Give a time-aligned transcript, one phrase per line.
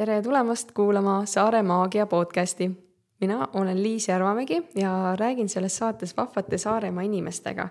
[0.00, 2.70] tere tulemast kuulama Saare Maagia podcasti.
[3.20, 7.68] mina olen Liis Järvamägi ja räägin selles saates vahvate Saaremaa inimestega.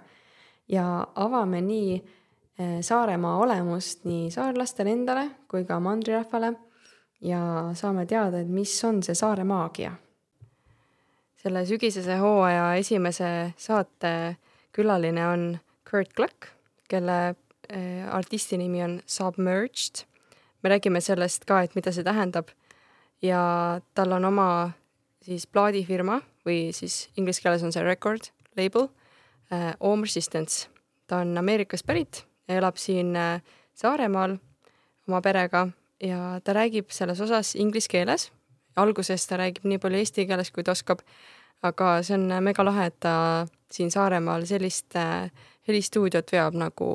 [0.68, 1.96] ja avame nii
[2.60, 6.54] eh, Saaremaa olemust nii saarlastele endale kui ka mandrirahvale.
[7.22, 9.92] ja saame teada, et mis on see Saare maagia.
[11.36, 14.38] selle sügisese hooaja esimese saate
[14.72, 15.58] külaline on
[15.92, 16.46] Kurt Gluck,
[16.90, 17.36] kelle
[17.70, 20.09] eh, artisti nimi on Submerged
[20.64, 22.50] me räägime sellest ka, et mida see tähendab.
[23.22, 24.72] ja tal on oma
[25.22, 28.88] siis plaadifirma või siis inglise keeles on see record label
[29.52, 30.68] äh,, Home Resistance.
[31.08, 33.42] ta on Ameerikast pärit ja elab siin äh,
[33.74, 34.38] Saaremaal
[35.08, 35.68] oma perega
[36.04, 38.32] ja ta räägib selles osas inglise keeles.
[38.76, 41.02] alguses ta räägib nii palju eesti keeles, kui ta oskab,
[41.64, 45.32] aga see on mega lahe, et ta siin Saaremaal sellist äh,
[45.68, 46.90] helistuudiot veab nagu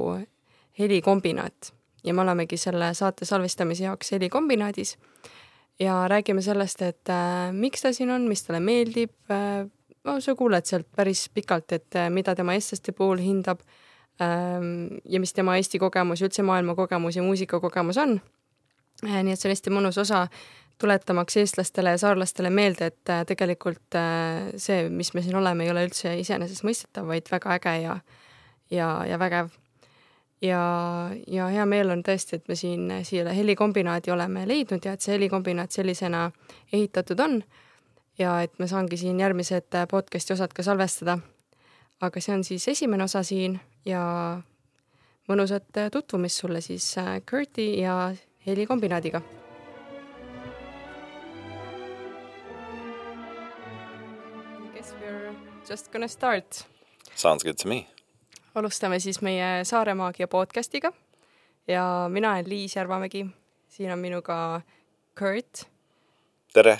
[0.78, 1.74] helikombinaat
[2.04, 4.96] ja me olemegi selle saate salvestamise jaoks helikombinaadis
[5.80, 9.64] ja räägime sellest, et äh, miks ta siin on, mis talle meeldib äh,.
[10.04, 13.64] no sa kuuled sealt päris pikalt, et äh, mida tema eestlaste puhul hindab
[14.22, 18.20] ähm, ja mis tema Eesti kogemus ja üldse maailma kogemus ja muusikakogemus on
[19.04, 19.22] äh,.
[19.22, 20.28] nii et see on hästi mõnus osa
[20.78, 25.74] tuletamaks eestlastele ja saarlastele meelde, et äh, tegelikult äh, see, mis me siin oleme, ei
[25.74, 27.98] ole üldse iseenesestmõistetav, vaid väga äge ja,
[28.70, 29.52] ja, ja vägev
[30.44, 35.04] ja, ja hea meel on tõesti, et me siin siia helikombinaadi oleme leidnud ja et
[35.04, 36.30] see helikombinaat sellisena
[36.72, 37.42] ehitatud on.
[38.18, 41.18] ja et ma saangi siin järgmised podcast'i osad ka salvestada.
[42.00, 44.40] aga see on siis esimene osa siin ja
[45.28, 46.94] mõnusat tutvumist sulle siis
[47.30, 48.14] Kurti ja
[48.46, 49.22] helikombinaadiga.
[54.74, 55.34] Guess we're
[55.70, 56.66] just gonna start.
[57.14, 57.93] Sounds good to me
[58.54, 60.92] alustame siis meie Saare Maagia podcastiga
[61.68, 63.26] ja mina olen Liis Järvamägi.
[63.68, 64.60] siin on minuga
[65.18, 65.66] Kurt.
[66.52, 66.78] tere.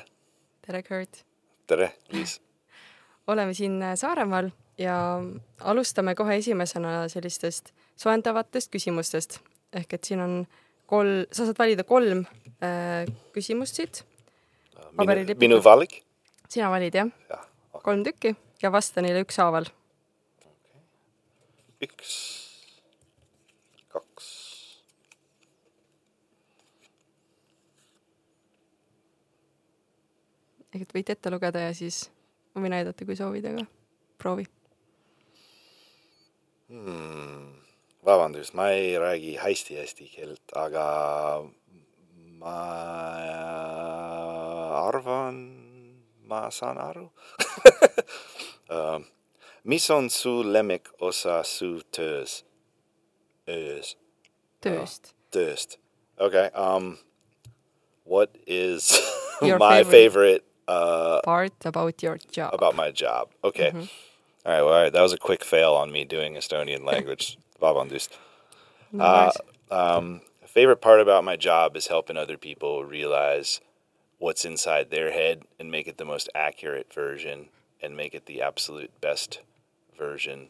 [0.66, 1.24] tere, Kurt.
[1.66, 2.40] tere, Liis
[3.26, 5.20] oleme siin Saaremaal ja
[5.60, 9.38] alustame kohe esimesena sellistest soojendavatest küsimustest.
[9.72, 10.46] ehk et siin on
[10.86, 12.24] kolm, sa saad valida kolm
[12.62, 14.04] äh, küsimust siit.
[14.98, 16.02] minu, minu valik?
[16.48, 17.38] sina valid jah ja,
[17.72, 17.82] okay.
[17.82, 19.66] kolm tükki ja vasta neile ükshaaval
[21.84, 22.12] üks,
[23.92, 24.28] kaks.
[30.74, 32.08] ehk et võite ette lugeda ja siis
[32.54, 33.66] ma võin aidata, kui soovid, aga
[34.18, 34.46] proovi.
[36.72, 37.60] Hmm..
[38.04, 40.86] vabandust, ma ei räägi hästi eesti keelt, aga
[42.40, 42.56] ma
[44.88, 45.38] arvan,
[46.26, 47.06] ma saan aru
[49.64, 52.44] uh, mis on su lemmikosa su töös,
[53.48, 53.96] öös?
[54.60, 55.14] tööst uh,.
[55.30, 55.78] tööst,
[56.18, 56.98] okay, um,.
[58.06, 59.00] What is
[59.40, 62.52] my favorite, favorite uh, part about your job?
[62.52, 63.80] About my job, okay mm.
[63.80, 63.88] -hmm.
[64.46, 67.38] All right, well, all right, that was a quick fail on me doing Estonian language.
[67.60, 68.10] Vabandust.
[68.98, 69.30] Uh,
[69.70, 73.60] um, favorite part about my job is helping other people realize
[74.18, 77.48] what's inside their head and make it the most accurate version
[77.82, 79.40] and make it the absolute best
[79.96, 80.48] version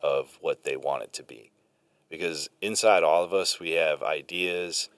[0.00, 1.50] of what they want it to be.
[2.08, 4.88] Because inside all of us, we have ideas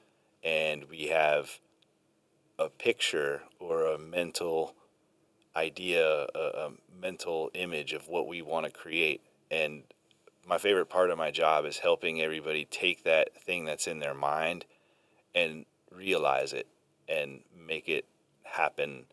[0.42, 1.58] and we have
[2.58, 4.74] a picture or a mental
[5.56, 6.70] idea, a, a
[7.00, 9.22] mental image of what we want to create.
[9.50, 9.82] And
[10.46, 14.14] my favorite part of my job is helping everybody take that thing that's in their
[14.14, 14.64] mind
[15.34, 16.66] and realize it
[17.08, 18.04] and make it
[18.42, 19.04] happen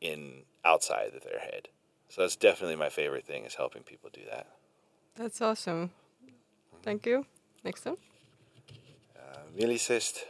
[0.00, 1.68] in outside of their head.
[2.10, 4.46] So that's definitely my favorite thing is helping people do that.
[5.14, 5.90] That's awesome.
[6.82, 7.24] Thank you.
[7.64, 7.96] Next one.
[9.16, 10.26] Uh, millisest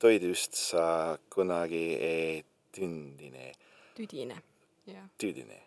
[0.00, 3.54] toidust sa kunagi ei tündine?
[3.94, 4.42] Tüdine,
[4.86, 5.06] yeah.
[5.18, 5.60] Tüdine.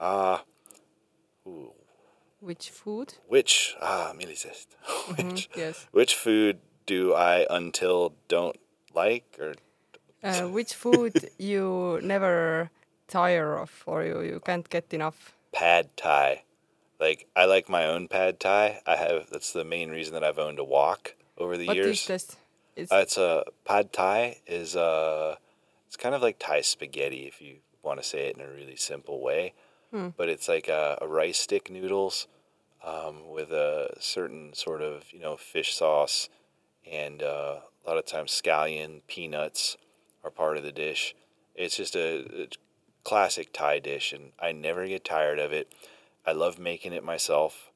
[0.00, 0.38] Uh,
[2.40, 3.14] Which food?
[3.28, 4.66] Which, ah, millisest.
[5.08, 5.86] which, mm -hmm, yes.
[5.92, 8.58] which food do I until don't
[8.94, 9.54] like or?
[10.22, 12.70] Uh, which food you never
[13.18, 15.18] tire of or you, you can't get enough?
[15.52, 16.42] Pad thai.
[16.98, 18.80] Like I like my own pad thai.
[18.86, 21.86] I have that's the main reason that I've owned a wok over the what years.
[21.86, 22.36] What is this?
[22.76, 25.36] It's, uh, it's a pad thai is uh
[25.94, 28.74] it's kind of like Thai spaghetti if you want to say it in a really
[28.74, 29.54] simple way.
[29.92, 30.08] Hmm.
[30.16, 32.26] But it's like a, a rice stick noodles
[32.84, 36.28] um, with a certain sort of you know fish sauce
[36.90, 39.76] and uh, a lot of times scallion peanuts
[40.24, 41.14] are part of the dish.
[41.54, 42.48] It's just a, a
[43.04, 45.72] classic Thai dish, and I never get tired of it.
[46.26, 47.70] I love making it myself,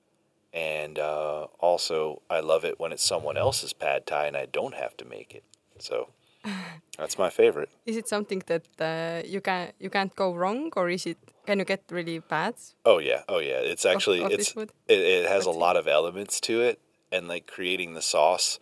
[0.52, 4.74] and uh, also I love it when it's someone else's pad Thai and I don't
[4.74, 5.44] have to make it.
[5.78, 6.08] So
[6.98, 7.70] That's my favorite.
[7.86, 11.58] Is it something that uh, you can you can't go wrong, or is it can
[11.58, 12.54] you get really bad?
[12.84, 13.60] Oh yeah, oh yeah.
[13.60, 15.60] It's actually of it's it, it has a What's it?
[15.60, 16.80] lot of elements to it,
[17.12, 18.58] and like creating the sauce,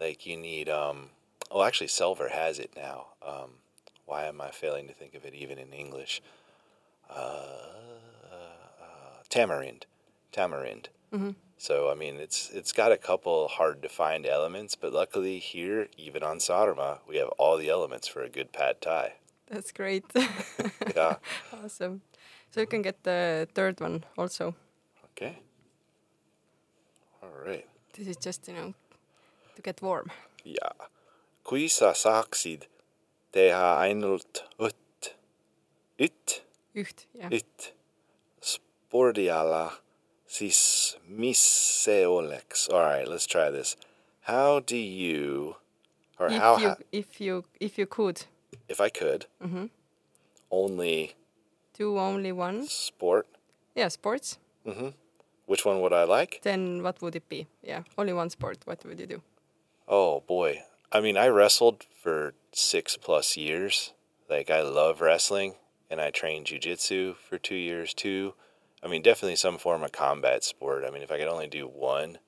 [0.00, 1.10] like you need um.
[1.50, 3.06] Oh, actually, Selver has it now.
[3.26, 3.50] Um,
[4.08, 6.22] why am I failing to think of it even in English?
[7.10, 7.68] Uh,
[9.28, 9.86] tamarind,
[10.32, 10.88] tamarind.
[11.12, 11.30] Mm-hmm.
[11.58, 15.88] So I mean, it's it's got a couple hard to find elements, but luckily here,
[15.96, 19.14] even on Saaremaa, we have all the elements for a good pad thai.
[19.50, 20.04] That's great.
[20.96, 21.16] yeah.
[21.52, 22.02] Awesome.
[22.50, 24.54] So you can get the third one also.
[25.12, 25.38] Okay.
[27.22, 27.66] All right.
[27.94, 28.74] This is just you know
[29.56, 30.10] to get warm.
[30.44, 30.72] Yeah.
[31.44, 32.62] Kuisa saksid
[33.32, 35.16] TH Einult Ut
[36.00, 36.42] Ut
[36.74, 37.28] Ut, ja.
[37.32, 37.72] Ut
[38.40, 39.72] spordiala,
[40.26, 41.38] siis mis
[41.84, 42.68] see oleks?
[42.68, 43.76] All right, let's try this.
[44.20, 45.56] How do you,
[46.18, 48.24] or if how, you, if you, if you could,
[48.68, 49.70] if I could, mm -hmm.
[50.50, 51.14] only
[51.78, 53.26] do only one sport.
[53.74, 54.38] Yeah, sports.
[54.64, 54.92] Mm -hmm.
[55.46, 56.40] Which one would I like?
[56.42, 57.46] Then what would it be?
[57.62, 58.58] Yeah, only one sport.
[58.66, 59.22] What would you do?
[59.86, 63.92] Oh boy, I mean, I wrestled for six plus years.
[64.28, 65.54] Like, I love wrestling,
[65.90, 68.34] and I trained jujitsu for two years too.
[68.82, 70.84] I mean, definitely some form of combat sport.
[70.86, 72.18] I mean, if I could only do one,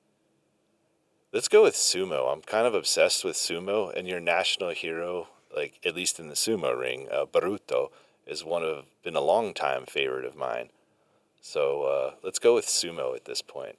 [1.31, 2.31] let's go with sumo.
[2.31, 6.35] I'm kind of obsessed with sumo, and your national hero, like at least in the
[6.35, 7.89] sumo ring, uh, Baruto,
[8.27, 10.69] is one of been a long time favorite of mine.
[11.41, 13.77] So uh, let's go with sumo at this point.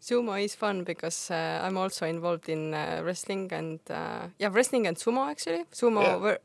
[0.00, 4.86] Sumo is fun because uh, I'm also involved in uh, wrestling and uh, yeah, wrestling
[4.86, 5.64] and sumo actually.
[5.72, 6.16] Sumo, Yeah.
[6.16, 6.38] where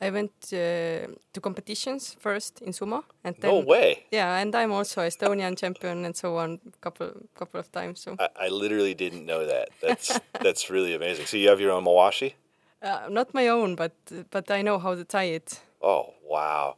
[0.00, 4.04] I went uh, to competitions first in sumo and then No way!
[4.10, 8.00] yeah, and I'm also Estonian champion and so on couple couple of times.
[8.00, 9.68] So I, I literally didn't know that.
[9.80, 11.26] That's that's really amazing.
[11.26, 12.34] So you have your own mawashi?
[12.82, 13.92] uh, not my own, but
[14.30, 15.60] but I know how to tie it.
[15.82, 16.76] Oh wow,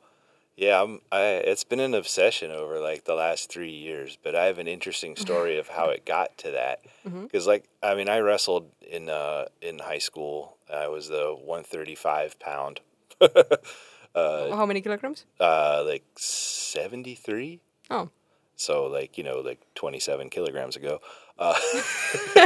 [0.57, 0.83] yeah.
[0.83, 4.19] I'm, I it's been an obsession over like the last three years.
[4.23, 6.81] But I have an interesting story of how it got to that.
[7.05, 10.57] Because like I mean, I wrestled in uh, in high school.
[10.73, 12.81] I was the 135 pound,
[14.15, 15.27] how many kilograms?
[15.39, 17.61] uh, like 73.
[17.91, 18.09] Oh,
[18.57, 21.01] so like you know like 27 kilograms ago
[21.39, 21.55] uh,
[22.37, 22.39] uh,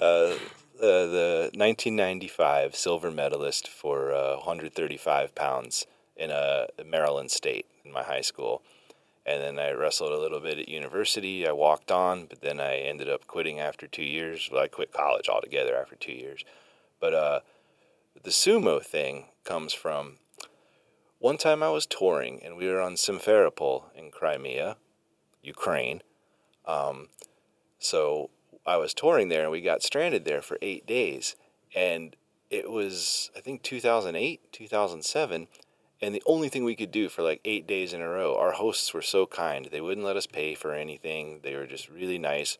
[0.00, 0.34] uh,
[0.80, 5.86] the 1995 silver medalist for uh, 135 pounds
[6.18, 8.62] in uh, maryland state in my high school
[9.24, 12.76] and then i wrestled a little bit at university i walked on but then i
[12.76, 16.44] ended up quitting after two years well i quit college altogether after two years
[17.00, 17.40] but uh,
[18.22, 20.16] the sumo thing comes from
[21.18, 24.76] one time i was touring and we were on simferopol in crimea
[25.42, 26.02] Ukraine.
[26.66, 27.08] Um,
[27.78, 28.30] so
[28.66, 31.36] I was touring there and we got stranded there for eight days.
[31.74, 32.16] And
[32.50, 35.48] it was, I think, 2008, 2007.
[36.00, 38.52] And the only thing we could do for like eight days in a row, our
[38.52, 39.68] hosts were so kind.
[39.70, 42.58] They wouldn't let us pay for anything, they were just really nice.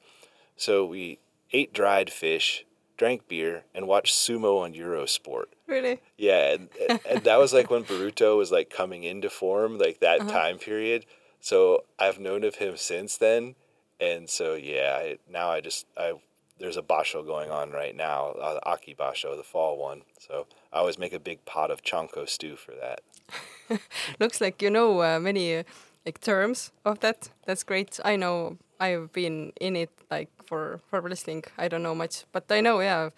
[0.57, 1.21] So we
[1.53, 2.65] ate dried fish,
[2.97, 5.45] drank beer, and watched sumo on Eurosport.
[5.67, 6.01] really?
[6.17, 6.69] Yeah, and,
[7.09, 11.07] and that was like when Baruto was like coming into form, like that time period.
[11.41, 13.55] So I've known of him since then,
[14.01, 16.15] and so yeah, I, now I just I
[16.59, 20.03] there's a basho going on right now, uh, the aki basho, the fall one.
[20.19, 23.01] So I always make a big pot of chanko stew for that.
[24.21, 25.65] Looks like you know uh, many
[26.07, 27.29] like terms of that.
[27.47, 28.01] That's great.
[28.05, 31.45] I know I've been in it like for for wrestling.
[31.57, 33.11] I don't know much, but I know yeah.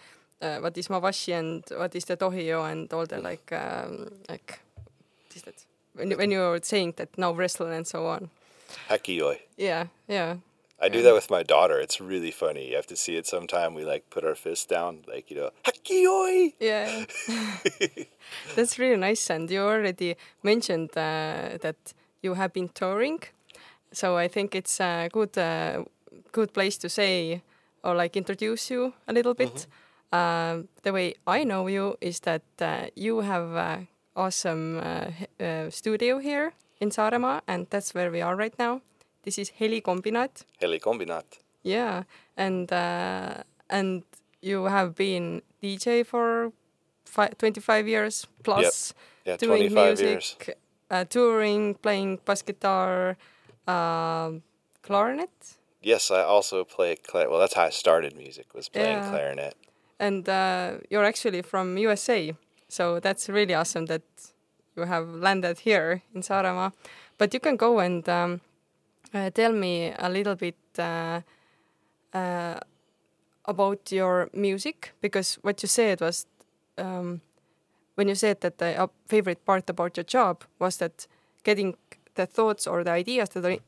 [0.42, 4.58] Uh, what is mawashi and what is the tohio and all the like um, like
[5.26, 8.30] what is that when you, when you're saying that now wrestle and so on.
[8.88, 9.38] Hakioi.
[9.58, 10.36] Yeah, yeah.
[10.82, 11.78] I do that with my daughter.
[11.78, 12.70] It's really funny.
[12.70, 13.74] You have to see it sometime.
[13.74, 16.54] We like put our fists down, like you know, hakkeyoi.
[16.58, 17.04] Yeah,
[18.56, 19.30] that's really nice.
[19.30, 21.76] And you already mentioned uh, that
[22.22, 23.20] you have been touring,
[23.92, 25.84] so I think it's a good, uh,
[26.32, 27.42] good place to say
[27.82, 29.66] or like introduce you a little bit.
[30.12, 35.10] Um, the way I know you is that uh, you have a awesome uh,
[35.42, 38.80] uh, studio here in Saaremaa, and that's where we are right now.
[39.22, 40.44] This is Helikombinaat.
[40.60, 41.24] Heli kombinat.
[41.62, 42.04] Yeah,
[42.36, 44.02] and uh, and
[44.40, 46.52] you have been DJ for
[47.04, 48.94] fi- 25 years plus,
[49.26, 50.56] Yeah, doing music.
[50.90, 53.16] Uh, touring, playing bass guitar,
[53.68, 54.42] um
[54.82, 55.30] clarinet,
[55.82, 58.54] Yes, I also play cla Well, that's how I started music.
[58.54, 59.10] Was playing Yeah.
[59.10, 59.54] clarinet.
[59.98, 62.34] and uh, you're actually from USA,
[62.68, 64.02] so that's really awesome that
[64.76, 66.72] you have landed here in Saaremaa.
[67.18, 68.40] But you can go and um,
[69.14, 71.20] uh, tell me a little bit uh,
[72.12, 72.58] uh,
[73.44, 76.26] about your music because what you said was
[76.78, 77.20] um,
[77.94, 81.06] when you said that the uh, favorite part about your job was that
[81.44, 81.76] getting
[82.14, 83.58] the thoughts or the ideas that are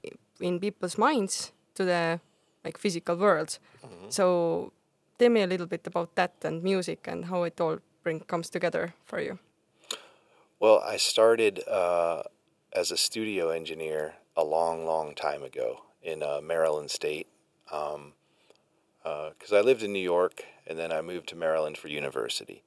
[0.40, 2.20] in people's minds to the
[2.64, 3.58] like physical world.
[3.84, 4.10] Mm-hmm.
[4.10, 4.72] So
[5.18, 8.50] tell me a little bit about that and music and how it all bring comes
[8.50, 9.38] together for you.
[10.60, 12.22] Well, I started uh,
[12.72, 17.28] as a studio engineer a long, long time ago in uh, Maryland State.
[17.70, 18.12] Um,
[19.02, 22.62] because uh, I lived in New York and then I moved to Maryland for university.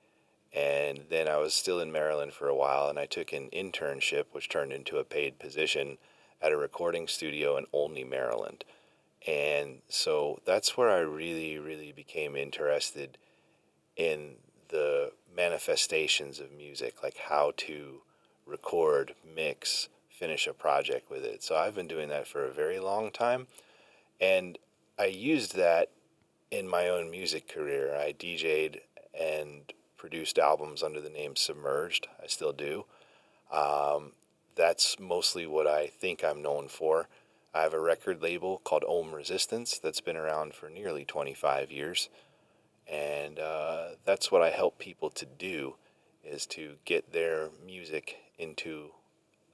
[0.53, 4.25] And then I was still in Maryland for a while and I took an internship,
[4.31, 5.97] which turned into a paid position
[6.41, 8.63] at a recording studio in Olney, Maryland.
[9.27, 13.17] And so that's where I really, really became interested
[13.95, 14.35] in
[14.69, 18.01] the manifestations of music, like how to
[18.45, 21.43] record, mix, finish a project with it.
[21.43, 23.47] So I've been doing that for a very long time.
[24.21, 24.57] And
[24.97, 25.91] I used that
[26.49, 27.95] in my own music career.
[27.95, 28.79] I DJ'd
[29.19, 32.07] and produced albums under the name Submerged.
[32.23, 32.85] I still do.
[33.51, 34.13] Um,
[34.55, 37.09] that's mostly what I think I'm known for.
[37.53, 42.09] I have a record label called Ohm Resistance that's been around for nearly 25 years.
[42.87, 45.75] And uh, that's what I help people to do
[46.23, 48.91] is to get their music into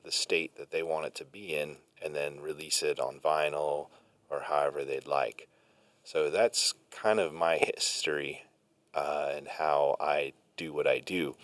[0.04, 3.88] the state that they want it to be in and then release it on vinyl
[4.30, 5.48] or however they'd like.
[6.04, 8.44] So that's kind of my history
[8.94, 11.36] uh, and how I do what I do.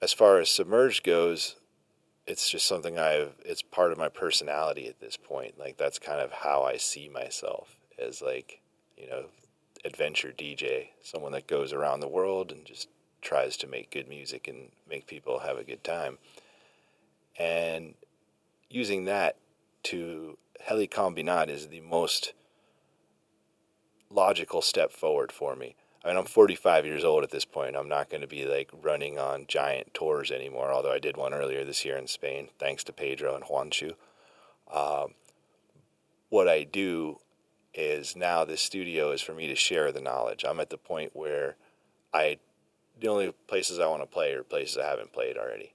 [0.00, 1.56] As far as Submerged goes,
[2.26, 5.58] it's just something I've, it's part of my personality at this point.
[5.58, 8.60] Like, that's kind of how I see myself as, like,
[8.96, 9.26] you know,
[9.84, 12.88] adventure DJ, someone that goes around the world and just
[13.20, 16.18] tries to make good music and make people have a good time.
[17.38, 17.94] And
[18.68, 19.36] using that
[19.84, 22.32] to Helikombinaat is the most
[24.10, 25.74] logical step forward for me.
[26.04, 27.76] I mean, I'm 45 years old at this point.
[27.76, 31.32] I'm not going to be like running on giant tours anymore, although I did one
[31.32, 33.92] earlier this year in Spain, thanks to Pedro and Juanchu.
[34.72, 35.14] Um,
[36.28, 37.18] what I do
[37.74, 40.44] is now this studio is for me to share the knowledge.
[40.46, 41.56] I'm at the point where
[42.12, 42.38] I,
[43.00, 45.72] the only places I want to play are places I haven't played already.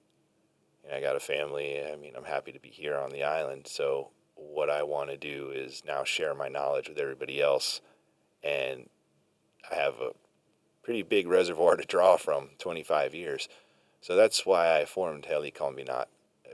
[0.87, 1.81] And I got a family.
[1.91, 3.67] I mean, I'm happy to be here on the island.
[3.67, 7.81] So what I want to do is now share my knowledge with everybody else
[8.43, 8.89] and
[9.69, 10.11] I have a
[10.83, 13.49] pretty big reservoir to draw from 25 years.
[13.99, 16.05] So that's why I formed Helikombinaat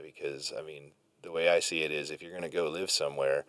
[0.02, 2.90] because I mean the way I see it is if you're going to go live
[2.90, 3.44] somewhere,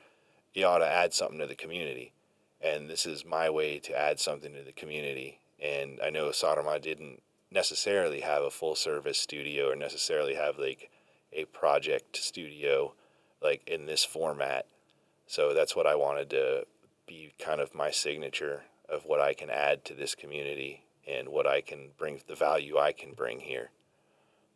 [0.53, 2.13] you ought to add something to the community.
[2.61, 5.41] And this is my way to add something to the community.
[5.59, 7.21] And I know Saaremaa didn't
[7.55, 10.91] necessarily have a full service studio or necessarily have like
[11.31, 12.93] a project studio
[13.41, 14.67] like in this format.
[15.25, 16.67] So that's what I wanted to
[17.07, 21.47] be kind of my signature of what I can add to this community and what
[21.47, 23.69] I can bring, the value I can bring here.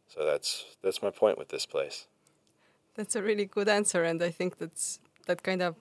[0.08, 2.08] So that's that's my point with this place.
[2.96, 5.76] That's a really good answer, and I think that's that kind of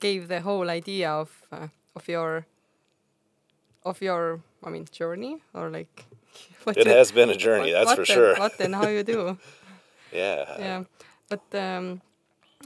[0.00, 2.46] gave the whole idea of uh, of your
[3.84, 6.06] of your I mean journey or like.
[6.66, 8.36] it has been a journey, what, that's what for sure.
[8.36, 9.38] What and how you do?
[10.12, 10.44] yeah.
[10.58, 10.84] Yeah,
[11.28, 12.00] but um,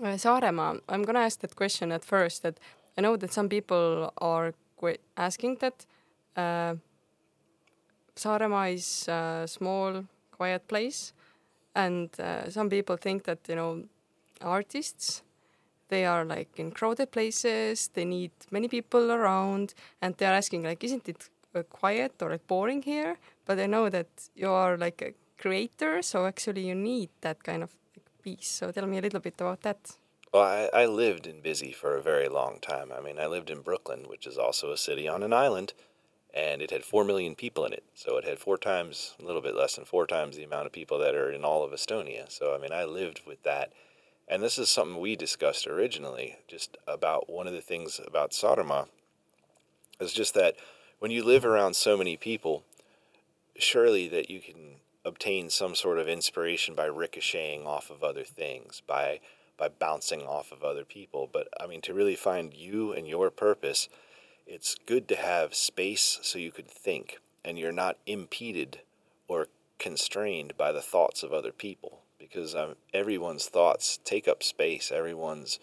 [0.03, 2.43] uh, Saaremaa, I'm gonna ask that question at first.
[2.43, 2.59] That
[2.97, 4.53] I know that some people are
[5.17, 5.87] asking that.
[6.37, 6.77] Uh,
[8.17, 11.13] Saaremaa is a small, quiet place,
[11.75, 13.85] and uh, some people think that you know,
[14.43, 15.23] artists,
[15.89, 17.89] they are like in crowded places.
[17.95, 22.31] They need many people around, and they are asking like, isn't it uh, quiet or
[22.31, 23.17] like boring here?
[23.51, 27.65] But I know that you are like a creator, so actually you need that kind
[27.65, 27.71] of
[28.23, 28.47] peace.
[28.47, 29.97] So tell me a little bit about that.
[30.33, 32.93] Well, I, I lived in busy for a very long time.
[32.97, 35.73] I mean, I lived in Brooklyn, which is also a city on an island,
[36.33, 37.83] and it had 4 million people in it.
[37.93, 40.73] So it had four times, a little bit less than four times the amount of
[40.73, 42.31] people that are in all of Estonia.
[42.31, 43.73] So, I mean, I lived with that.
[44.29, 48.87] And this is something we discussed originally, just about one of the things about Saaremaa
[50.01, 50.55] is just that
[51.01, 52.63] when you live around so many people,
[53.63, 58.83] surely that you can obtain some sort of inspiration by ricocheting off of other things,
[58.87, 59.21] by
[59.57, 61.29] by bouncing off of other people.
[61.31, 63.89] But I mean, to really find you and your purpose,
[64.47, 68.81] it's good to have space so you could think and you're not impeded
[69.29, 69.49] or
[69.79, 75.59] constrained by the thoughts of other people because um, everyone's thoughts take up space, everyone's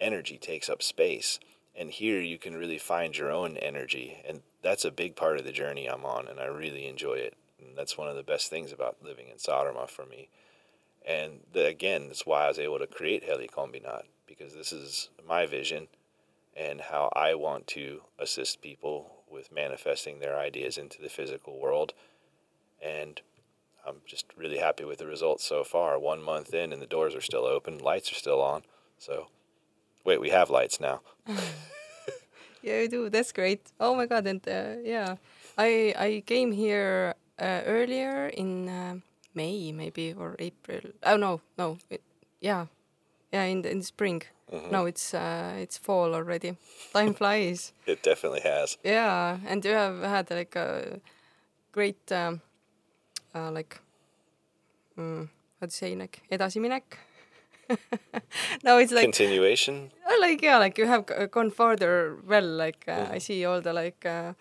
[0.00, 1.38] energy takes up space.
[1.76, 4.22] And here you can really find your own energy.
[4.26, 7.34] And that's a big part of the journey I'm on, and I really enjoy it.
[7.58, 10.28] And that's one of the best things about living in Saaremaa for me.
[11.06, 15.46] And the, again, that's why I was able to create Helikombinaat because this is my
[15.46, 15.88] vision
[16.56, 21.92] and how I want to assist people with manifesting their ideas into the physical world
[22.84, 23.20] and
[23.86, 25.98] I'm just really happy with the results so far.
[25.98, 28.62] One month in, and the doors are still open, lights are still on.
[28.98, 29.28] So,
[30.04, 31.00] wait, we have lights now.
[32.62, 33.08] yeah, we do.
[33.10, 33.60] That's great.
[33.80, 34.26] Oh my god!
[34.26, 35.16] And uh, yeah,
[35.58, 38.94] I I came here uh, earlier in uh,
[39.34, 40.80] May maybe or April.
[41.02, 42.02] Oh no, no, it,
[42.40, 42.66] yeah,
[43.32, 44.22] yeah, in the, in spring.
[44.52, 44.70] Mhm.
[44.70, 46.56] No, it's uh, it's fall already.
[46.92, 47.72] Time flies.
[47.86, 48.78] It definitely has.
[48.84, 51.00] Yeah, and you have had like a
[51.72, 52.40] great um,
[53.34, 53.80] uh, like
[54.98, 55.28] mm,
[55.60, 56.82] how to say like edasiminek.
[58.64, 59.90] No, it's like Continuation.
[60.06, 62.16] uh, like yeah, like you have g- gone further.
[62.26, 63.14] Well, like uh, Mm-hmm.
[63.14, 64.32] I see all the like uh,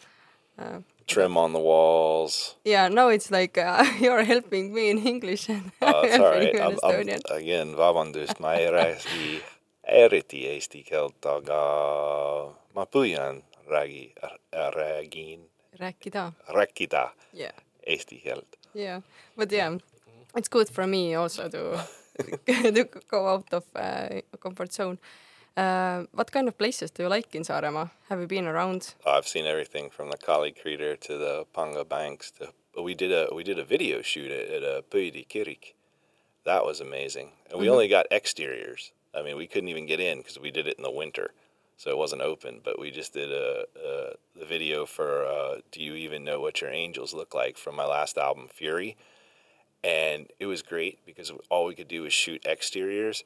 [0.59, 2.55] uh, Trim on the walls.
[2.65, 2.87] yeah.
[2.89, 6.39] Now it's like uh, you're helping me in English and Oh, I'm it's all helping
[6.41, 6.53] right.
[6.53, 7.21] you in I'm, I'm, Estonian.
[7.31, 9.41] again, vabandust, ma ei räägi
[9.83, 11.59] eriti eesti keelt, aga
[12.75, 14.13] ma püüan räägi,
[14.75, 15.39] räägin,
[15.79, 16.31] rääkida.
[16.47, 17.51] rääkida Yeah,
[17.87, 18.47] eesti keelt.
[18.73, 19.01] yeah,
[19.35, 19.77] but yeah,
[20.37, 21.79] it's good for me also to to
[23.09, 24.97] go out of uh, comfort zone.
[25.55, 27.91] Uh, what kind of places do you like in Saaremaa?
[28.09, 28.95] Have you been around?
[29.05, 32.49] I've seen everything from the Kaali Crater to the Panga Banks to
[32.81, 35.73] we did a we did a video shoot at, at a Pöide Kirik.
[36.45, 37.31] That was amazing.
[37.49, 38.91] And we only got exteriors.
[39.15, 41.31] I mean, we couldn't even get in because we did it in the winter,
[41.77, 42.59] so it wasn't open.
[42.63, 46.61] But we just did a, a the video for uh, "Do You Even Know What
[46.61, 48.97] Your Angels Look Like" from my last album, Fury,
[49.83, 53.23] and it was great because all we could do was shoot exteriors.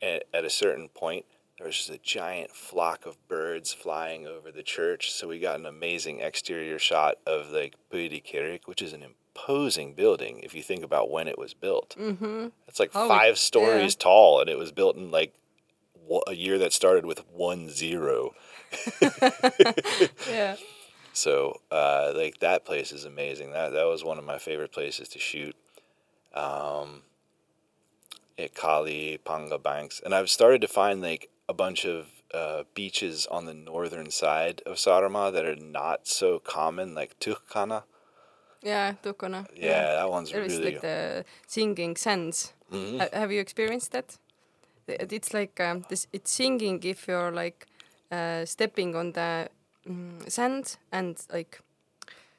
[0.00, 1.24] And at a certain point,
[1.58, 5.12] there was just a giant flock of birds flying over the church.
[5.12, 9.94] So we got an amazing exterior shot of like Pöide Kirik, which is an imposing
[9.94, 11.96] building if you think about when it was built.
[11.98, 12.48] Mm-hmm.
[12.68, 15.34] It's like Oh, five stories tall, and it was built in like
[16.26, 18.34] a year that started with one zero.
[20.30, 20.56] Yeah.
[21.14, 23.50] So uh, like that place is amazing.
[23.50, 25.56] That that was one of my favorite places to shoot.
[26.34, 27.02] Um,
[28.38, 33.26] at Kaali, Panga Banks, and I've started to find like a bunch of uh, beaches
[33.26, 37.82] on the northern side of Saaremaa that are not so common, like Tuhkana.
[38.62, 39.46] Yeah, Tuhkana.
[39.56, 40.48] Yeah, that one's really.
[40.48, 42.52] There is like the singing sands.
[42.72, 42.98] Mhm.
[43.00, 44.18] Ha- have you experienced that?
[44.86, 46.06] It's like um, this.
[46.12, 47.66] It's singing if you're like
[48.10, 49.48] uh, stepping on the
[49.86, 51.60] mm, sand and like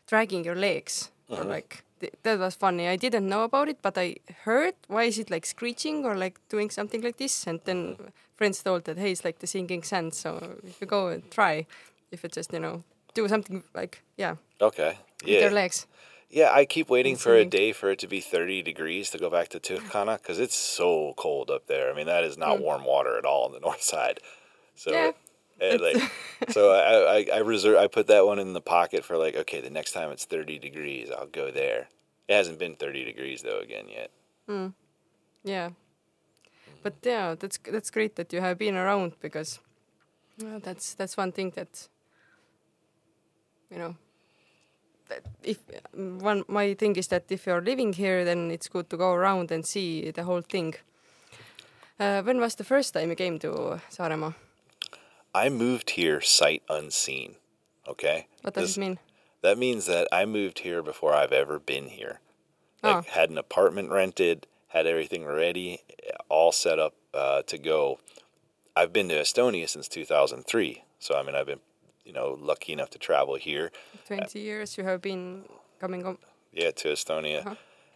[0.07, 1.49] dragging your legs or Mhm.
[1.49, 1.83] like
[2.23, 2.87] that was funny.
[2.87, 6.39] I didn't know about it, but I heard why is it like screeching or like
[6.49, 7.97] doing something like this, and then
[8.35, 10.13] friends told that hey, it's like the singing sand.
[10.13, 11.65] So if you go and try,
[12.11, 12.83] if you just you know
[13.13, 14.97] do something like yeah Okay.
[15.25, 15.49] Yeah.
[15.49, 15.87] legs.
[16.29, 19.29] Yeah, I keep waiting for a day for it to be 30 degrees to go
[19.31, 21.91] back to Tuhkana because it's so cold up there.
[21.91, 24.19] I mean, that is not warm water at all on the north side.
[24.75, 24.93] So, Mm.
[24.93, 25.11] Yeah,
[25.61, 26.11] eh, like,
[26.49, 29.61] so I, I, I reserve, I put that one in the pocket for like, okay,
[29.61, 31.89] the next time it's 30 degrees, I'll go there.
[32.27, 34.11] It hasn't been 30 degrees though again yet.
[35.43, 35.69] Yeah.
[36.83, 39.59] But yeah, that's that's great that you have been around because
[40.41, 41.89] well, that's that's one thing that
[43.69, 43.95] you know
[45.09, 45.57] that if
[45.93, 49.51] one my thing is that if you're living here then it's good to go around
[49.51, 50.75] and see the whole thing.
[51.99, 54.33] Uh, when was the first time you came to Saaremaa?
[55.33, 57.35] I moved here sight unseen.
[57.87, 58.27] Okay.
[58.41, 58.99] What does This- it mean?
[59.41, 62.19] That means that I moved here before I've ever been here.
[62.83, 63.09] Like Oh.
[63.11, 65.81] had an apartment rented, had everything ready,
[66.29, 67.99] all set up uh, to go.
[68.75, 71.59] I've been to Estonia since 2003, so I mean I've been,
[72.05, 73.71] you know, lucky enough to travel here.
[74.05, 75.45] Twenty years you have been
[75.79, 76.17] coming on.
[76.53, 77.55] Yeah, to Estonia, Uh-huh.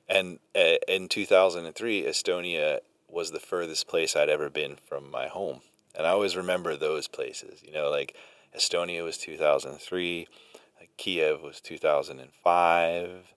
[0.09, 5.61] and uh, in 2003, Estonia was the furthest place I'd ever been from my home,
[5.95, 7.61] and I always remember those places.
[7.63, 8.15] You know, like
[8.57, 10.27] Estonia was 2003,
[10.79, 13.33] like Kiev was 2005,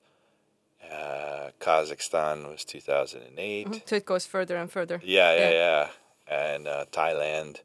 [0.92, 3.82] uh, Kazakhstan was 2008.
[3.88, 5.00] So it goes further and further.
[5.04, 5.50] Yeah, yeah, Yeah.
[5.50, 5.88] yeah.
[6.28, 7.60] And uh, Thailand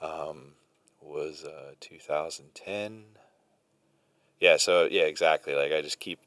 [0.00, 0.52] um,
[1.00, 3.04] was uh, 2010.
[4.40, 5.54] Yeah, so yeah, exactly.
[5.54, 6.18] Like I just keep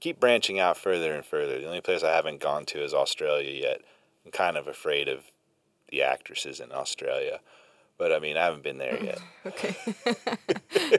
[0.00, 1.58] keep branching out further and further.
[1.58, 3.80] The only place I haven't gone to is Australia yet.
[4.24, 5.24] I'm kind of afraid of
[5.90, 7.40] the actresses in Australia,
[7.98, 9.20] but I mean I haven't been there yet.
[9.46, 9.74] Okay.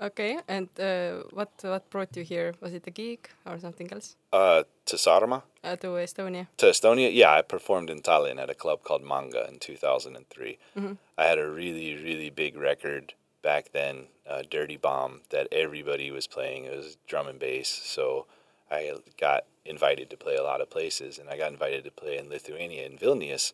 [0.00, 2.54] okay, and uh, what what brought you here?
[2.60, 4.16] Was it a gig or something else?
[4.32, 6.46] Uh, to Saaremaa, Uh, to Estonia.
[6.56, 7.10] to Estonia.
[7.12, 10.58] Yeah, I performed in Tallinn at a club called Manga in 2003.
[10.76, 10.96] Mhm.
[11.18, 16.26] I had a really, really big record back then, uh, Dirty Bomb, that everybody was
[16.26, 16.64] playing.
[16.64, 17.68] It was drum and bass.
[17.68, 18.26] So
[18.70, 22.18] I got invited to play a lot of places, and I got invited to play
[22.18, 23.52] in Lithuania in Vilnius.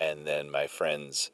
[0.00, 1.30] And then my friends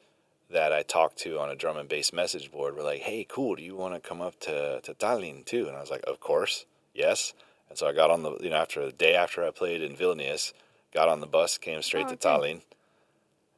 [0.49, 3.55] that I talked to on a drum and bass message board were like, "Hey, cool!
[3.55, 6.19] Do you want to come up to to Tallinn too?" And I was like, "Of
[6.19, 7.33] course, yes."
[7.69, 9.95] And so I got on the you know after the day after I played in
[9.95, 10.53] Vilnius,
[10.93, 12.17] got on the bus, came straight Oh, to.
[12.17, 12.61] Tallinn.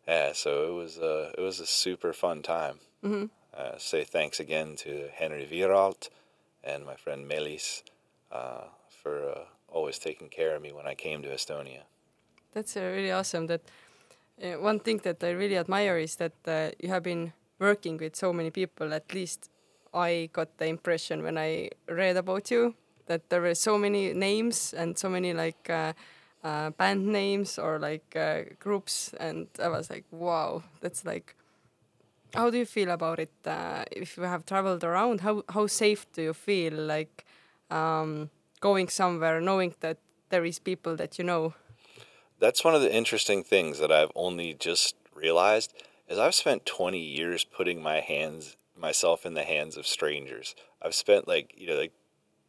[0.07, 2.79] Yeah, so it was uh, it was a super fun time.
[3.03, 3.25] Mm-hmm.
[3.53, 6.09] Uh, say thanks again to Henry Viralt
[6.63, 7.83] and my friend Melis
[8.31, 8.63] uh,
[9.01, 11.83] for uh, always taking care of me when I came to Estonia.
[12.53, 13.47] That's uh, really awesome.
[13.47, 13.61] That
[14.43, 18.15] uh, one thing that I really admire is that uh, you have been working with
[18.15, 18.93] so many people.
[18.93, 19.49] At least
[19.93, 22.75] I got the impression when I read about you
[23.07, 25.93] that there were so many names and so many like uh,
[26.43, 28.17] uh, band names or like
[28.59, 31.35] groups, and I was like, wow, that's like.
[32.33, 33.31] How do you feel about it?
[33.45, 37.25] Uh, if you have traveled around, how how safe do you feel like
[37.69, 38.29] um,
[38.62, 39.97] going somewhere, knowing that
[40.30, 41.54] there is people that you know?
[42.39, 45.74] That's one of the interesting things that I've only just realized
[46.08, 50.56] is I've spent 20 years putting my hands myself in the hands of strangers.
[50.82, 51.93] I've spent like, you know, like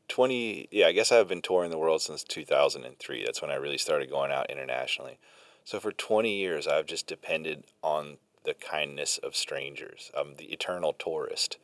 [0.09, 3.25] 20 yeah, I guess I've been touring the world since 2003.
[3.25, 5.19] That's when I really started going out internationally.
[5.65, 10.11] So for 20 years I've just depended on the kindness of strangers.
[10.17, 11.59] I'm the eternal tourist.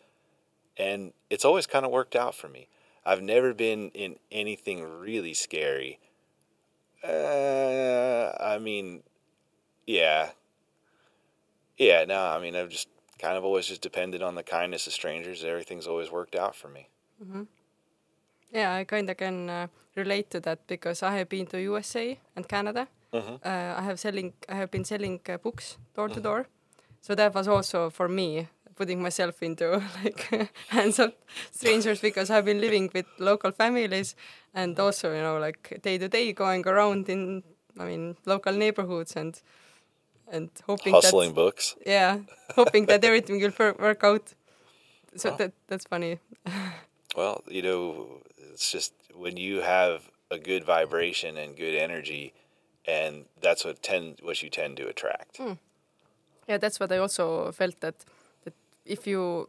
[0.76, 2.68] And it's always kind of worked out for me.
[3.08, 5.98] I've never been in anything really scary.
[7.02, 9.02] Uh, I mean,
[9.86, 10.32] yeah.
[11.78, 14.92] Yeah, no, I mean, I've just kind of always just depended on the kindness of
[14.92, 15.42] strangers.
[15.42, 16.88] Everything's always worked out for me.
[18.52, 19.66] Yeah, I kind of can uh,
[19.96, 22.88] relate to that because I have been to USA and Canada.
[23.12, 23.40] Mhm.
[23.42, 26.46] Uh, I have selling, I have been selling uh, books door to door,
[27.00, 29.66] so that was also for me putting myself into
[30.04, 30.20] like
[30.68, 31.12] hands of
[31.52, 34.14] strangers because I've been living with local families
[34.54, 37.42] and also you know like day to day going around in
[37.78, 39.32] I mean local neighborhoods and
[40.34, 41.74] and hoping Hustling that books.
[41.86, 42.18] yeah
[42.60, 44.34] hoping that everything will work out.
[45.16, 45.36] So Wow.
[45.40, 46.18] that that's funny.
[47.16, 47.82] Well, you know,
[48.52, 52.32] it's just when you have a good vibration and good energy,
[52.86, 55.38] and that's what tend what you tend to attract.
[55.38, 55.54] Hmm.
[56.48, 57.94] Yeah, that's what I also felt that
[58.88, 59.48] if you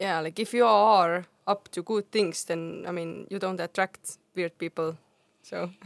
[0.00, 4.18] yeah, like if you are up to good things then I mean you don't attract
[4.34, 4.96] weird people.
[5.42, 5.70] So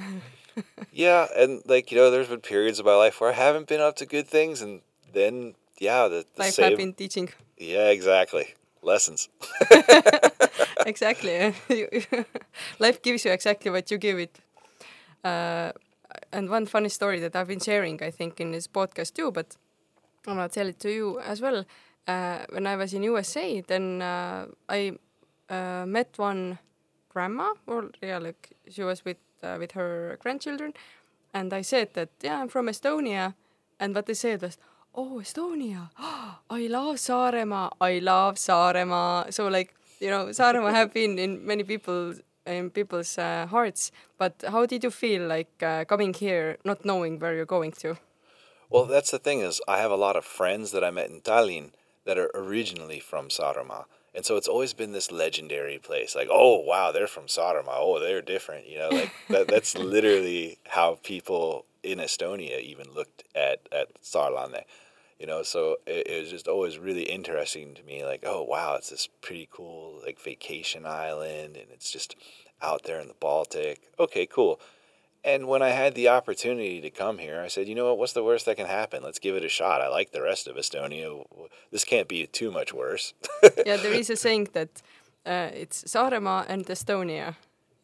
[0.93, 3.81] Yeah, and like you know, there's been periods of my life where I haven't been
[3.81, 4.81] up to good things, and
[5.13, 6.71] then yeah, the, the life same.
[6.71, 7.29] have been teaching.
[7.59, 8.55] Yeah, exactly.
[8.83, 9.29] Lessons.
[10.87, 11.55] exactly.
[12.79, 14.39] life gives you exactly what you give it.
[15.25, 15.73] Uh,
[16.33, 19.57] and one funny story that I've been sharing, I think, in this podcast too, but
[20.27, 21.65] I'm gonna tell it to you as well.
[22.07, 24.93] Uh, when I was in USA, then uh, I
[25.49, 26.59] uh, met one
[27.09, 30.73] grandma, or yeah, like she was with with her grandchildren,
[31.35, 33.35] and I said that yeah, I'm from Estonia,
[33.81, 34.59] and what they said was,
[34.95, 35.91] oh, Estonia,
[36.51, 39.33] I love Saaremaa, I love Saaremaa.
[39.33, 42.15] So like you know, Saaremaa have been in many people
[42.47, 43.91] in people's uh, hearts.
[44.19, 47.97] But how did you feel like uh, coming here, not knowing where you're going to?
[48.71, 51.21] Well, that's the thing is, I have a lot of friends that I met in
[51.21, 51.73] Tallinn
[52.07, 56.15] that are originally from Saaremaa, and so it's always been this legendary place.
[56.15, 57.75] Like, oh wow, they're from Saaremaa.
[57.77, 58.67] Oh, they're different.
[58.67, 59.49] You know, like that.
[59.49, 64.63] That's literally how people in Estonia even looked at at Saarlande.
[65.21, 68.05] You know, so it, it was just always really interesting to me.
[68.05, 72.17] Like, oh wow, it's this pretty cool like vacation island, and it's just
[72.63, 73.83] out there in the Baltic.
[73.99, 74.61] Okay, cool.
[75.27, 77.99] And when I had the opportunity to come here, I said, you know what?
[77.99, 79.03] What's the worst that can happen?
[79.03, 79.81] Let's give it a shot.
[79.83, 81.27] I like the rest of Estonia.
[81.73, 83.13] This can't be too much worse.
[83.67, 84.71] yeah, there is a saying that
[85.27, 87.35] uh, it's Saaremaa and Estonia,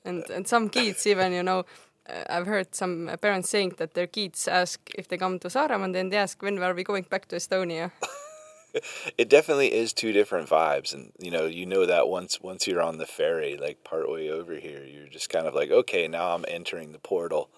[0.05, 1.64] and and some kids even you know.
[2.09, 5.85] Uh, I've heard some parents saying that their kids ask if they come to Saaremaa,
[5.85, 7.90] and then they ask when are we going back to Estonia.
[9.18, 12.82] it definitely is two different vibes, and you know, you know that once once you're
[12.82, 16.44] on the ferry, like partway over here, you're just kind of like, okay, now I'm
[16.48, 17.50] entering the portal,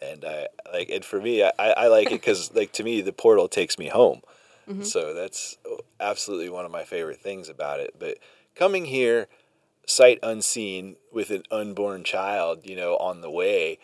[0.00, 1.42] and I like and for me.
[1.42, 4.22] I, I like it because like to me, the portal takes me home.
[4.68, 4.82] Mm-hmm.
[4.82, 5.58] So that's
[6.00, 7.94] absolutely one of my favorite things about it.
[7.98, 8.18] But
[8.56, 9.28] coming here,
[9.86, 13.78] sight unseen, with an unborn child, you know, on the way,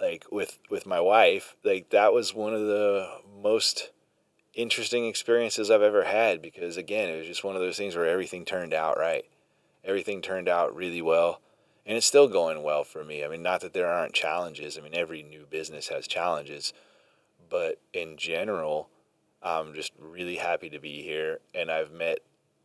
[0.00, 3.08] like with with my wife, like that was one of the
[3.40, 3.90] most
[4.58, 8.08] interesting experiences I've ever had because again, it was just one of those things where
[8.08, 9.24] everything turned out right.
[9.84, 11.40] Everything turned out really well.
[11.86, 13.24] And it's still going well for me.
[13.24, 14.76] I mean, not that there aren't challenges.
[14.76, 16.72] I mean, every new business has challenges.
[17.48, 18.90] But in general,
[19.42, 21.38] I'm just really happy to be here.
[21.54, 22.18] And I've met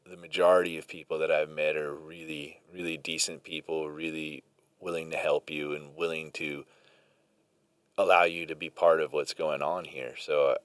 [0.09, 4.43] the majority of people that I've met are really, really decent people, really
[4.81, 6.65] willing to help you and willing to
[7.99, 10.15] allow you to be part of what's going on here.
[10.17, 10.57] So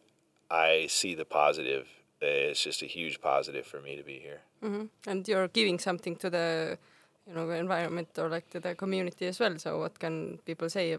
[0.50, 1.86] I see the positive.
[2.20, 4.40] It's just a huge positive for me to be here.
[4.62, 6.78] hmm And you're giving something to the
[7.26, 9.58] you know environment or like to the community as well.
[9.58, 10.96] So what can people say?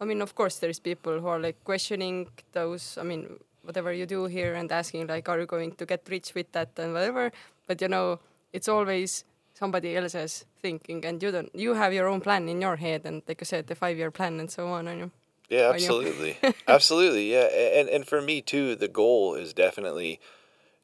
[0.00, 2.98] I mean, of course, there's people who are like questioning those.
[3.00, 6.34] I mean, whatever you do here and asking like, are you going to get rich
[6.34, 7.30] with that and whatever.
[7.66, 8.18] But you know,
[8.52, 11.50] it's always somebody else's thinking, and you don't.
[11.54, 14.40] You have your own plan in your head, and like I said, the five-year plan
[14.40, 14.88] and so on.
[14.88, 15.10] On you.
[15.48, 16.36] Yeah, absolutely,
[16.68, 17.44] absolutely, yeah.
[17.46, 20.20] And and for me too, the goal is definitely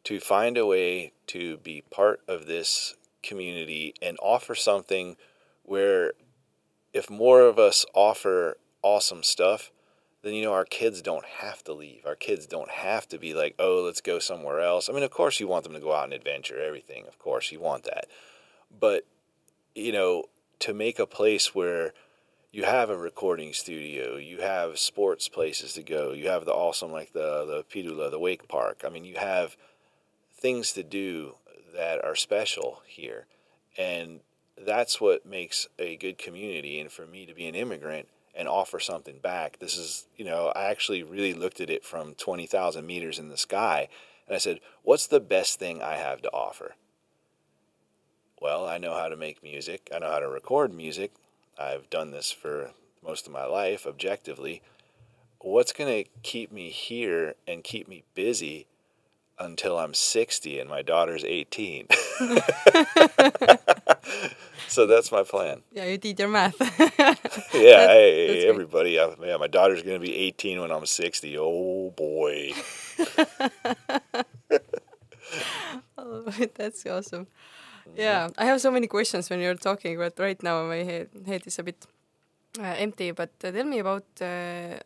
[0.05, 5.17] to find a way to be part of this community and offer something
[5.63, 6.13] where
[6.93, 9.71] if more of us offer awesome stuff,
[10.23, 12.07] then you know our kids don't have to leave.
[12.07, 15.11] Our kids don't have to be like, "Oh, let's go somewhere else." I mean, of
[15.11, 17.07] course you want them to go out and adventure, everything.
[17.07, 18.07] Of course you want that.
[18.71, 19.05] But
[19.75, 20.25] you know,
[20.61, 21.93] to make a place where
[22.55, 26.93] you have a recording studio, you have sports places to go, you have the awesome
[26.93, 28.83] like the the Pidula, the wake park.
[28.87, 29.57] I mean, you have
[30.33, 31.35] things to do
[31.75, 33.27] that are special here.
[33.77, 34.21] And
[34.57, 36.79] that's what makes a good community.
[36.79, 40.53] And for me to be an immigrant and offer something back, this is, you know,
[40.55, 43.89] I actually really looked at it from 20,000 meters in the sky.
[44.29, 46.77] And I said, what's the best thing I have to offer?
[48.41, 51.15] Well, I know how to make music, I know how to record music.
[51.59, 52.71] I've done this for
[53.05, 54.63] most of my life objectively.
[55.41, 58.67] What's going to keep me here and keep me busy
[59.39, 61.89] until I'm 60 and my daughter's 18.
[64.69, 65.63] so that's my plan.
[65.73, 66.61] Yeah, you did your math.
[67.53, 68.99] yeah, hey, everybody.
[68.99, 71.37] I, yeah, my daughter's going to be 18 when I'm 60.
[71.39, 72.53] Oh boy.
[75.99, 77.27] oh, that's awesome.
[77.97, 81.43] Yeah, I have so many questions when you're talking, but right now my head, head
[81.47, 81.87] is a bit
[82.59, 83.11] uh, empty.
[83.13, 84.79] But uh, tell me about uh,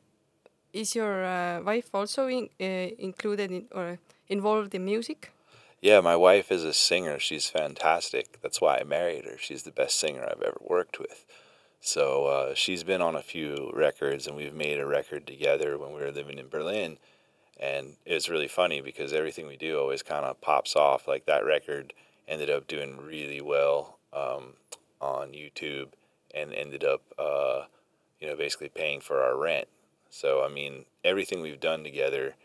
[0.73, 5.33] is your uh, wife also in, uh, included in or involved in music?
[5.81, 7.19] Yeah, my wife is a singer.
[7.19, 8.41] She's fantastic.
[8.43, 9.39] That's why I married her.
[9.39, 11.25] She's the best singer I've ever worked with.
[11.81, 15.93] So uh, she's been on a few records, and we've made a record together when
[15.93, 16.99] we were living in Berlin.
[17.61, 21.07] And it's really funny because everything we do always kind of pops off.
[21.07, 21.93] Like that record
[22.29, 24.55] ended up doing really well um,
[25.01, 25.89] on YouTube
[26.35, 27.63] and ended up, uh,
[28.21, 29.69] you know, basically paying for our rent.
[30.11, 32.37] So I mean, everything we've done together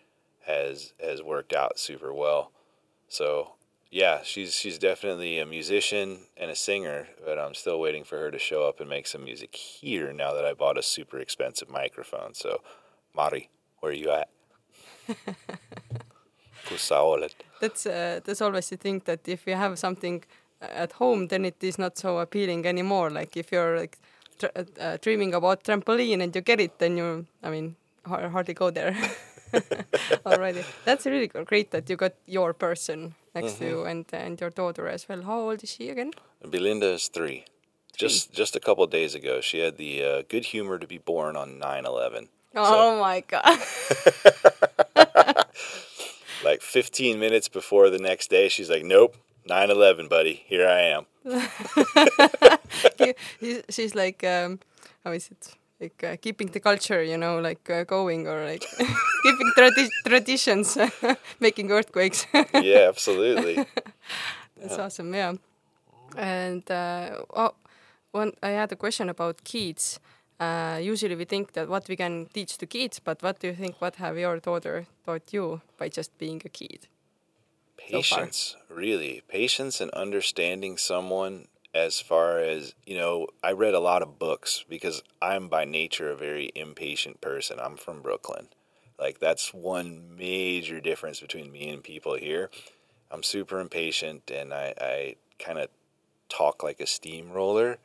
[0.46, 2.52] has has worked out super well.
[3.08, 3.54] So
[3.92, 8.32] yeah, she's she's definitely a musician and a singer, but I'm still waiting for her
[8.32, 11.70] to show up and make some music here now that I bought a super expensive
[11.70, 12.34] microphone.
[12.34, 12.62] So,
[13.16, 14.30] Mari, where are you at?
[17.60, 20.24] that's uh, that's always the thing that if you have something
[20.62, 23.10] at home, then it is not so appealing anymore.
[23.10, 23.98] Like if you're like
[24.80, 28.96] uh, dreaming about trampoline and you get it, then you, I mean, hardly go there.
[30.26, 30.64] already.
[30.86, 33.64] That's really great that you got your person next mm-hmm.
[33.64, 35.22] to you and and your daughter as well.
[35.22, 36.12] How old is she again?
[36.50, 37.28] Belinda is three.
[37.28, 37.46] three.
[37.98, 41.36] Just just a couple days ago, she had the uh, good humor to be born
[41.36, 42.30] on 9-11.
[42.56, 43.00] Oh so.
[43.00, 43.60] my god.
[46.54, 49.18] like 15 minutes before the next day, she's like, "Nope,
[49.50, 50.44] 9-11, buddy.
[50.46, 51.04] Here I am."
[53.76, 54.60] she's like, um,
[55.04, 55.56] how is it?
[55.84, 58.64] like uh, keeping the culture, you know, like uh, going or like
[59.24, 60.78] keeping tradi- traditions,
[61.40, 62.26] making earthquakes.
[62.54, 63.56] yeah, absolutely.
[64.58, 64.86] That's yeah.
[64.86, 65.14] awesome.
[65.14, 65.34] Yeah,
[66.16, 67.54] and uh, oh,
[68.12, 70.00] one I had a question about kids.
[70.40, 73.54] Uh, usually we think that what we can teach to kids, but what do you
[73.54, 73.80] think?
[73.80, 76.88] What have your daughter taught you by just being a kid?
[77.78, 83.80] Patience, so really, patience and understanding someone as far as you know i read a
[83.80, 87.60] lot of books because i'm by nature a very impatient person.
[87.60, 88.50] I'm from brooklyn.
[89.00, 92.52] Like that's one major difference between me and people here.
[93.10, 95.70] I'm super impatient and i, I kind of
[96.30, 97.78] talk like a steamroller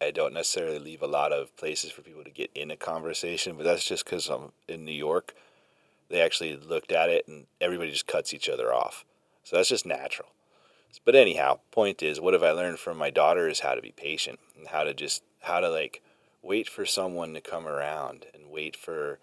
[0.00, 3.56] i don't necessarily leave a lot of places for people to get in a conversation
[3.56, 5.34] but that's just because i'm in new york.
[6.08, 9.04] They actually looked at it and everybody just cuts each other off.
[9.44, 10.30] So that's just natural.
[11.04, 13.92] But anyhow, point is, what have I learned from my daughter is how to be
[13.92, 16.02] patient and how to just how to like
[16.42, 19.18] wait for someone to come around and wait for,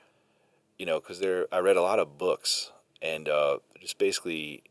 [0.78, 4.64] you know, because there I read a lot of books and uh, just basically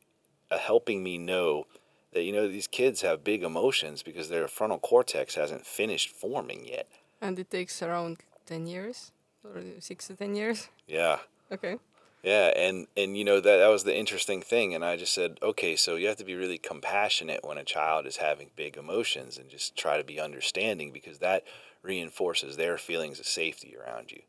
[0.51, 1.67] uh, helping me know
[2.15, 6.67] that you know these kids have big emotions because their frontal cortex hasn't finished forming
[6.67, 6.89] yet.
[7.21, 9.13] And it takes around ten years
[9.45, 10.69] or six to ten years.
[10.87, 11.19] Yeah.
[11.53, 11.79] Okay.
[12.23, 15.39] Yeah, and and you know that that was the interesting thing, and I just said,
[15.43, 19.37] okay, so you have to be really compassionate when a child is having big emotions,
[19.37, 21.45] and just try to be understanding because that
[21.83, 24.23] reinforces their feelings of safety around you,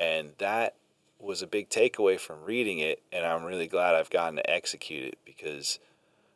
[0.00, 0.74] and that
[1.18, 5.04] was a big takeaway from reading it, and I'm really glad I've gotten to execute
[5.04, 5.78] it because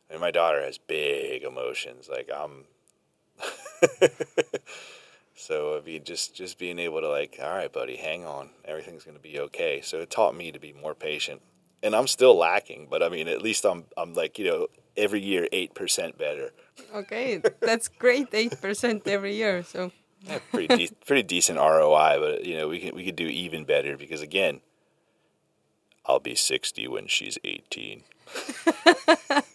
[0.09, 2.09] I mean, my daughter has big emotions.
[2.09, 2.65] Like I'm
[5.35, 9.03] so I mean, just just being able to like, all right, buddy, hang on, everything's
[9.03, 9.81] gonna be okay.
[9.81, 11.41] So it taught me to be more patient,
[11.83, 15.21] and I'm still lacking, but I mean, at least I'm I'm like you know every
[15.21, 16.51] year eight percent better.
[16.93, 19.63] Okay, that's great, eight percent every year.
[19.63, 19.91] So
[20.23, 23.65] yeah, pretty de- pretty decent ROI, but you know we can we could do even
[23.65, 24.61] better because again,
[26.05, 28.03] I'll be sixty when she's eighteen.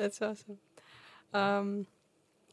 [0.00, 0.56] That's awesome.
[1.34, 1.86] Um,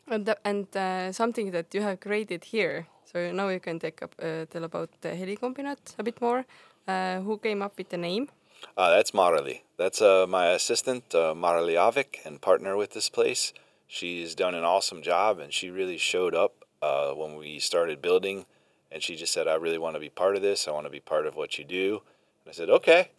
[0.08, 2.88] and the, and uh, something that you have created here.
[3.06, 6.46] So now you can take up, uh, tell about the Helikombinaat a bit more.
[6.86, 8.28] Uh, who came up with the name?
[8.76, 9.62] Uh, that's Marali.
[9.78, 13.54] That's uh, my assistant, uh, Marali Avik, and partner with this place.
[13.88, 18.46] She's done an awesome job, and she really showed up uh, when we started building.
[18.92, 20.68] And she just said, "I really want to be part of this.
[20.68, 22.02] I want to be part of what you do."
[22.44, 23.12] And I said, "Okay,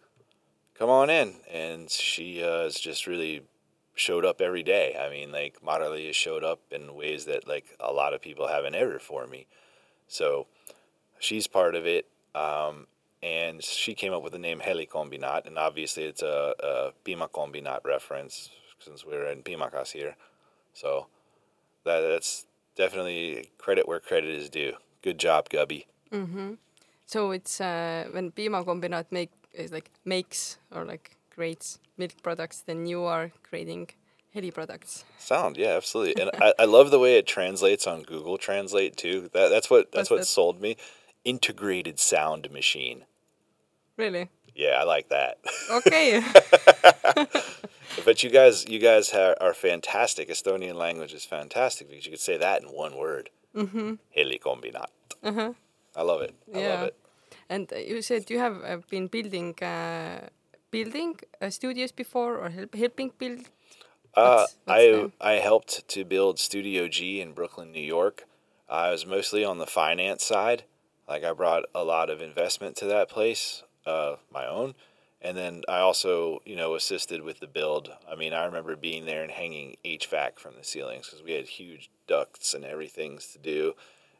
[0.77, 3.43] come on in." And she uh, has just really
[3.99, 4.97] showed up every day.
[4.99, 8.47] I mean, like Marali has showed up in ways that like a lot of people
[8.47, 9.47] haven't ever for me.
[10.07, 10.47] So
[11.19, 12.07] she's part of it.
[12.33, 12.87] Um,
[13.21, 17.83] and she came up with the name Helikombinaat, and obviously it's a, a Pima Kombinat
[17.83, 20.15] reference since we're in Pimakas here.
[20.73, 21.07] So
[21.83, 24.73] that, that's definitely credit where credit is due.
[25.01, 25.87] Good job, Gubby.
[26.13, 26.53] Mm-hmm.
[27.05, 32.57] So it's uh, when Pima Kombinat make is like makes or like creates milk products,
[32.67, 33.87] then you are creating
[34.33, 35.05] Heli products.
[35.17, 36.21] Sound, yeah, absolutely.
[36.21, 39.29] And I, I love the way it translates on Google Translate too.
[39.33, 40.25] That that's what that's What's what that?
[40.39, 40.75] sold me.
[41.23, 43.05] Integrated sound machine.
[43.97, 44.29] Really?
[44.55, 45.37] Yeah, I like that.
[45.77, 46.21] Okay.
[48.05, 50.29] but you guys, you guys ha- are fantastic.
[50.29, 53.29] Estonian language is fantastic because you could say that in one word.
[53.55, 53.93] Mm-hmm.
[54.17, 54.91] Helikombinaat.
[55.23, 55.53] uh-huh.
[55.95, 56.33] I love it.
[56.53, 56.73] I Yeah.
[56.73, 56.95] love it.
[57.49, 60.27] And uh, you said you have uh, been building uh,
[60.71, 63.39] building uh, studios before or help, helping build.
[64.15, 68.25] Uh, What's- what's I I helped to build Studio G in Brooklyn, New York.
[68.67, 70.63] I was mostly on the finance side.
[71.07, 74.75] Like I brought a lot of investment to that place, uh, my own,
[75.21, 77.91] and then I also you know assisted with the build.
[78.11, 81.47] I mean, I remember being there and hanging HVAC from the ceilings because we had
[81.47, 83.73] huge ducts and everything's to do.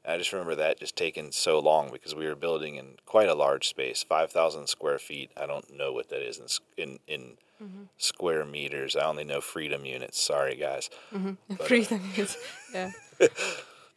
[0.10, 3.36] I just remember that just taking so long because we were building in quite a
[3.36, 5.30] large space, five thousand square feet.
[5.38, 6.40] I don't know what that is
[6.78, 7.38] in in in
[7.98, 8.96] square meters.
[8.96, 10.20] I only know freedom units.
[10.20, 10.90] Sorry, guys.
[11.66, 12.38] Freedom is
[12.74, 12.92] yeah.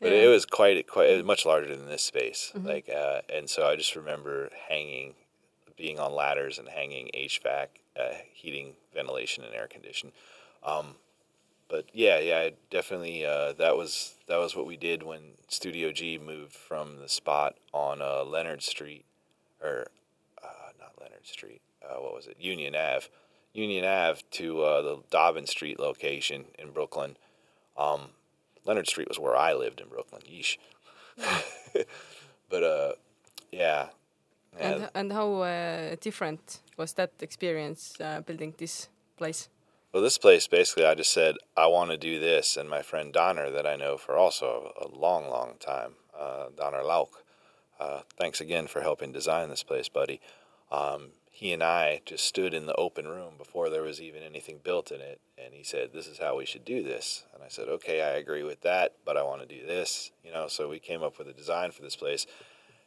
[0.01, 0.23] But Yeah.
[0.25, 2.51] it was quite quite it was much larger than this space.
[2.57, 5.15] Like, uh, and so I just remember hanging,
[5.77, 10.11] being on ladders and hanging HVAC, uh, heating, ventilation, and air condition.
[10.65, 10.97] Um,
[11.73, 16.19] but yeah, yeah, definitely uh, that was that was what we did when Studio G
[16.19, 19.07] moved from the spot on uh, Leonard Street,
[19.63, 19.87] or
[20.45, 21.63] uh, not Leonard Street.
[21.83, 22.37] Uh, what was it?
[22.39, 23.07] Union Ave,
[23.55, 27.17] Union Ave to uh, the Dobbin Street location in Brooklyn.
[27.79, 28.11] Um,
[28.67, 30.21] Leonard Street was where I lived in Brooklyn.
[30.31, 30.59] Yeesh.
[32.51, 32.93] but uh,
[33.51, 33.87] yeah,
[34.59, 34.69] yeah.
[34.69, 39.49] And and how uh, different was that experience uh, building this place?
[39.93, 43.13] Well, this place basically, I just said I want to do this, and my friend
[43.13, 47.23] Donner, that I know for also a long, long time, uh, Donner Lauk.
[47.79, 50.19] Uh, thanks again for helping design this place, buddy.
[50.71, 54.61] Um, he and I just stood in the open room before there was even anything
[54.65, 57.49] built in it, and he said, "This is how we should do this." And I
[57.49, 60.71] said, "Okay, I agree with that, but I want to do this." You know, so
[60.71, 62.27] we came up with a design for this place,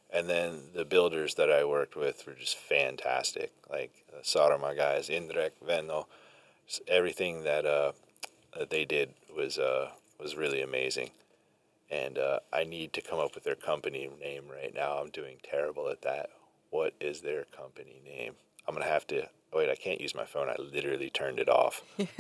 [0.10, 3.52] and then the builders that I worked with were just fantastic.
[3.70, 6.06] Like the Saaremaa guys, Indrek, Venno,
[6.88, 7.91] everything that uh,
[8.58, 11.12] that they did was uh, was really amazing.
[11.91, 14.93] And uh, I need to come up with their company name right now.
[14.97, 16.30] I'm doing terrible at that.
[16.71, 18.34] What is their company name?
[18.67, 19.28] I'm gonna have to.
[19.54, 20.49] Oh wait, I can't use my phone.
[20.49, 21.82] I literally turned it off.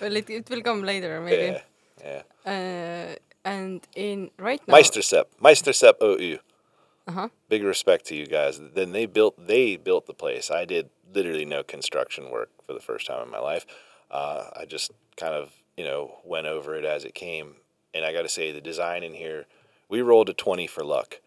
[0.00, 1.58] Well, it, it will come later maybe.
[2.04, 3.12] Yeah, yeah.
[3.12, 3.14] Uh,
[3.44, 4.74] and in right now.
[4.74, 6.38] Meistersep, Meistersep OU.
[7.06, 7.28] Uh huh.
[7.48, 8.60] Big respect to you guys.
[8.74, 10.50] Then they built they built the place.
[10.50, 13.64] I did literally no construction work for the first time in my life.
[14.10, 17.56] Uh, I just kind of you know went over it as it came,
[17.94, 19.46] and I got to say the design in here.
[19.88, 21.20] We rolled a twenty for luck.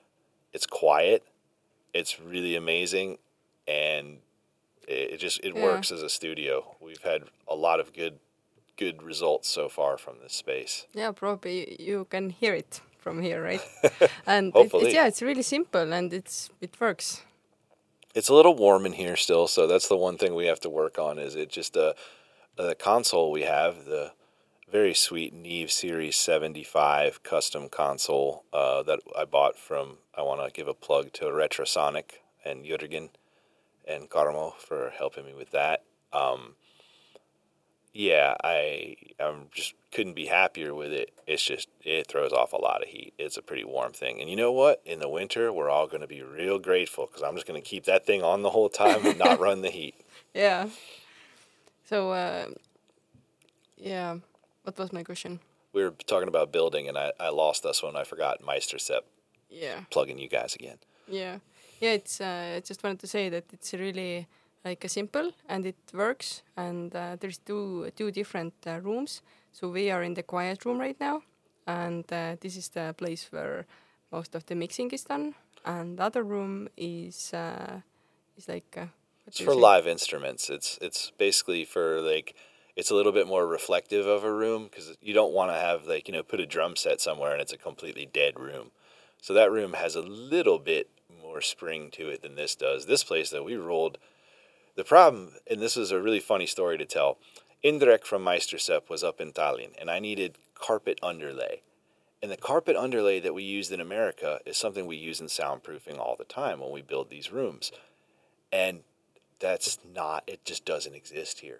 [0.52, 1.24] It's quiet.
[1.94, 3.18] It's really amazing,
[3.68, 4.18] and
[4.88, 5.64] it, it just it Yeah.
[5.64, 6.76] works as a studio.
[6.82, 8.20] We've had a lot of good
[8.78, 10.88] good results so far from this space.
[10.94, 13.62] Yeah, probably you can hear it from here, right?
[14.26, 14.94] and it, Hopefully.
[14.94, 17.24] yeah, it's really simple and it's it works.
[18.16, 20.70] It's a little warm in here still, so that's the one thing we have to
[20.70, 21.20] work on.
[21.20, 21.94] Is it just uh,
[22.56, 24.12] the console we have the
[24.72, 29.98] very sweet Neve Series 75 custom console uh, that I bought from.
[30.16, 33.10] I want to give a plug to Retrosonic and Jurgen
[33.88, 35.84] and Carmo for helping me with that.
[36.14, 36.56] Um,
[37.94, 41.12] yeah, I I'm just couldn't be happier with it.
[41.26, 43.14] It's just it throws off a lot of heat.
[43.18, 44.82] It's a pretty warm thing, and you know what?
[44.86, 47.68] In the winter, we're all going to be real grateful because I'm just going to
[47.68, 49.96] keep that thing on the whole time and not run the heat.
[50.32, 50.70] Yeah.
[51.86, 52.46] So, uh,
[53.78, 54.18] yeah.
[54.62, 55.40] What was my question?
[55.74, 59.02] We were talking about building, and I, I lost us when I forgot Meistersep.
[59.50, 59.82] Yeah.
[59.90, 60.78] Plugging you guys again.
[61.08, 61.40] Yeah.
[61.80, 61.94] Yeah.
[61.94, 62.22] It's.
[62.22, 64.28] Uh, I just wanted to say that it's really
[64.66, 66.44] like a simple and it works.
[66.58, 69.22] And uh, there's two two different uh, rooms.
[69.52, 71.24] So we are in the quiet room right now,
[71.66, 73.66] and uh, this is the place where
[74.12, 75.34] most of the mixing is done.
[75.66, 77.82] And the other room is uh,
[78.38, 78.78] is like.
[78.78, 78.88] Uh,
[79.28, 80.50] It's for live instruments.
[80.50, 82.34] It's it's basically for like
[82.76, 85.86] it's a little bit more reflective of a room because you don't want to have
[85.94, 88.72] like you know put a drum set somewhere and it's a completely dead room.
[89.22, 90.90] So that room has a little bit
[91.22, 92.86] more spring to it than this does.
[92.86, 93.98] This place that we rolled,
[94.80, 97.18] the problem, and this is a really funny story to tell.
[97.66, 101.64] Indrek from Meistersep was up in Tallinn, and I needed carpet underlay.
[102.24, 106.00] And the carpet underlay that we used in America is something we use in soundproofing
[106.00, 107.74] all the time when we build these rooms.
[108.54, 108.84] And
[109.40, 111.60] that's not, it just doesn't exist here.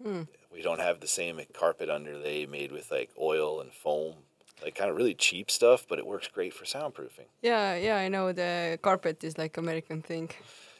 [0.00, 0.22] Hmm.
[0.52, 4.14] We don't have the same carpet underlay made with like oil and foam,
[4.62, 7.26] like kind of really cheap stuff, but it works great for soundproofing.
[7.42, 10.30] Yeah, yeah, I know the carpet is like American thing.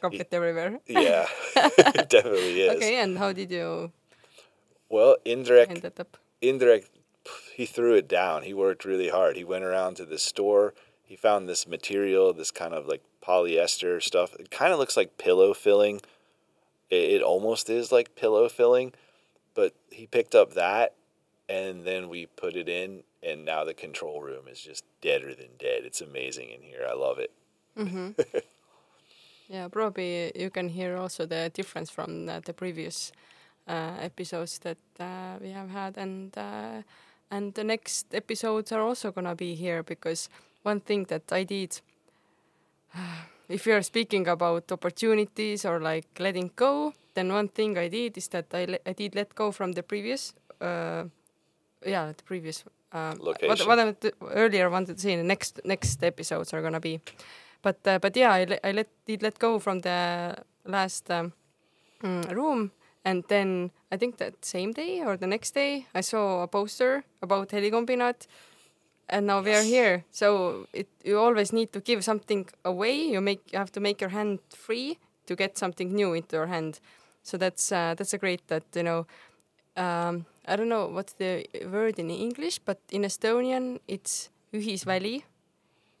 [0.03, 0.79] Everywhere.
[0.87, 2.75] Yeah, it definitely is.
[2.77, 3.91] Okay, and how did you
[4.89, 5.71] Well, indirect.
[5.71, 6.17] end that up?
[6.41, 6.85] Indrek,
[7.55, 8.43] he threw it down.
[8.43, 9.37] He worked really hard.
[9.37, 10.73] He went around to the store.
[11.03, 14.35] He found this material, this kind of like polyester stuff.
[14.35, 16.01] It kind of looks like pillow filling.
[16.89, 18.93] It, it almost is like pillow filling,
[19.53, 20.95] but he picked up that
[21.47, 25.49] and then we put it in and now the control room is just deader than
[25.57, 25.83] dead.
[25.85, 26.85] It's amazing in here.
[26.89, 27.31] I love it.
[27.77, 28.09] Mm-hmm.
[29.49, 33.11] Yeah, probably you can hear also the difference from uh, the previous
[33.67, 36.81] uh, episodes that uh, we have had, and uh,
[37.29, 40.29] and the next episodes are also gonna be here because
[40.63, 41.81] one thing that I did,
[43.49, 48.17] if you are speaking about opportunities or like letting go, then one thing I did
[48.17, 51.05] is that I, le- I did let go from the previous, uh,
[51.85, 52.63] yeah, the previous.
[52.91, 53.95] Um, what, what I
[54.31, 57.01] earlier wanted to say, the next next episodes are gonna be
[57.63, 60.35] but uh, but yeah, I, I let did let go from the
[60.65, 61.33] last um,
[62.03, 62.71] room,
[63.05, 67.03] and then I think that same day or the next day I saw a poster
[67.21, 68.27] about Helikombinaat,
[69.09, 70.03] and now we are here.
[70.11, 72.95] So it you always need to give something away.
[72.95, 76.47] You make you have to make your hand free to get something new into your
[76.47, 76.79] hand.
[77.23, 79.05] So that's uh, that's a great that you know.
[79.75, 85.23] Um, I don't know what's the word in English, but in Estonian it's ühisväli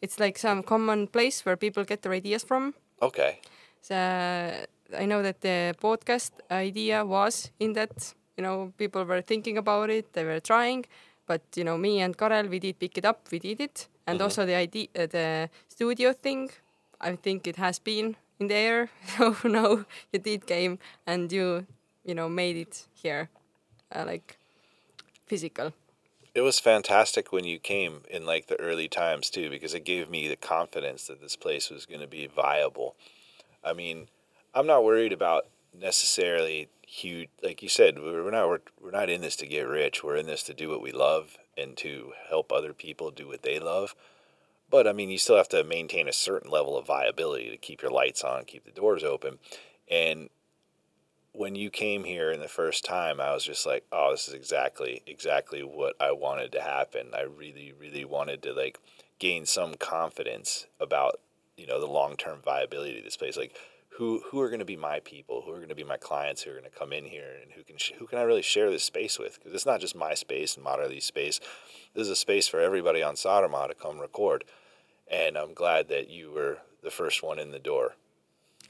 [0.03, 2.73] it's like some common place where people get their ideas from.
[3.01, 3.39] Okay.
[3.81, 9.57] So I know that the podcast idea was in that, you know, people were thinking
[9.57, 10.85] about it, they were trying,
[11.25, 14.21] but you know, me and Karel, we did pick it up, we did it, and
[14.21, 16.51] also the idea, uh, the studio thing,
[16.99, 18.89] I think it has been in the air.
[19.17, 21.65] So now you did came and you,
[22.03, 23.29] you know, made it here,
[23.95, 24.37] uh, like
[25.25, 25.71] physical.
[26.35, 30.09] It was fantastic when you came in like the early times too, because it gave
[30.09, 32.95] me the confidence that this place was going to be viable.
[33.63, 34.07] I mean,
[34.55, 35.45] I'm not worried about
[35.79, 40.03] necessarily huge, like you said, we're not we're, we're not in this to get rich.
[40.03, 43.43] We're in this to do what we love and to help other people do what
[43.43, 43.95] they love.
[44.69, 47.83] But I mean, you still have to maintain a certain level of viability to keep
[47.83, 49.37] your lights on, keep the doors open,
[49.89, 50.29] and
[51.33, 54.33] when you came here in the first time, I was just like, oh, this is
[54.33, 57.07] exactly exactly what I wanted to happen.
[57.13, 58.79] I really, really wanted to like
[59.19, 61.19] gain some confidence about
[61.57, 63.35] you know the long term viability of this place.
[63.35, 63.55] Like,
[63.97, 65.41] who who are going to be my people?
[65.45, 66.43] Who are going to be my clients?
[66.43, 68.43] Who are going to come in here and who can sh- who can I really
[68.43, 69.39] share this space with?
[69.39, 71.39] Because it's not just my space and Moderly's space.
[71.95, 74.43] This is a space for everybody on Saaremaa to come record.
[75.11, 77.95] And I'm glad that you were the first one in the door.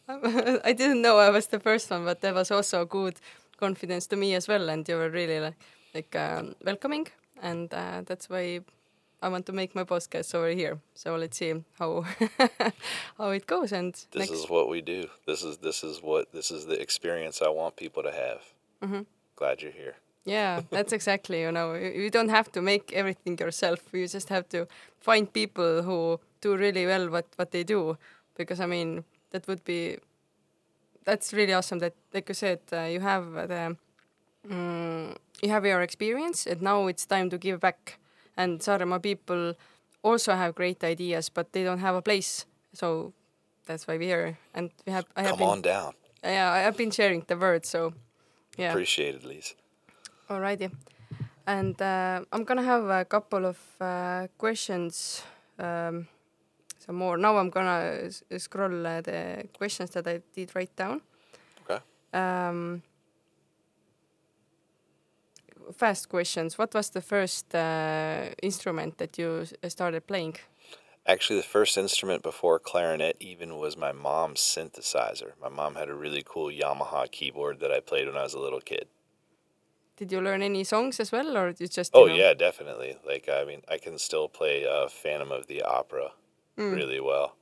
[0.69, 3.15] I didn't know I was the first one, but that was also good
[3.57, 5.55] confidence to me as well, and you were really like,
[5.93, 7.07] like um, welcoming,
[7.41, 8.59] and uh, that's why
[9.21, 10.79] I want to make my podcast over here.
[10.93, 12.03] So let's see how
[13.17, 13.71] how it goes.
[13.71, 15.07] And This is what we do.
[15.25, 18.41] This is this is what this is the experience I want people to have.
[18.81, 19.01] Mm-hmm.
[19.37, 19.95] Glad you're here.
[20.25, 23.79] yeah, that's exactly you know you, you don't have to make everything yourself.
[23.93, 24.67] You just have to
[24.99, 27.97] find people who do really well what what they do,
[28.35, 29.97] because I mean that would be
[31.05, 33.75] that's really awesome that like you said uh, you have the
[34.47, 37.99] mm, you have your experience and now it's time to give back
[38.37, 39.53] and Saaremaa people
[40.03, 43.13] also have great ideas but they don't have a place so
[43.65, 45.93] that's why we're here and we have I have Come been on down.
[46.23, 47.93] yeah I have been sharing the word so
[48.57, 49.55] yeah Appreciate it, Lise.
[50.29, 50.71] Alrighty.
[51.45, 55.23] And uh, I'm gonna have a couple of uh, questions,
[55.59, 56.07] um,
[56.85, 57.17] some more.
[57.17, 61.01] Now I'm gonna scroll uh, the questions that I did write down.
[61.61, 61.79] Okay.
[62.13, 62.81] Um,
[65.73, 66.57] fast questions.
[66.57, 70.35] What was the first uh, instrument that you started playing?
[71.05, 75.31] Actually, the first instrument before clarinet even was my mom's synthesizer.
[75.41, 78.39] My mom had a really cool Yamaha keyboard that I played when I was a
[78.39, 78.87] little kid.
[79.97, 81.91] Did you learn any songs as well, or you just?
[81.93, 82.97] Oh know- yeah, definitely.
[83.05, 86.11] Like I mean, I can still play uh, Phantom of the Opera
[86.57, 86.75] Mm.
[86.75, 87.35] really well.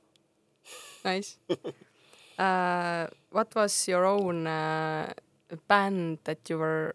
[1.04, 1.36] Nice.
[2.38, 5.12] uh, what was your own uh,
[5.68, 6.94] band that you were,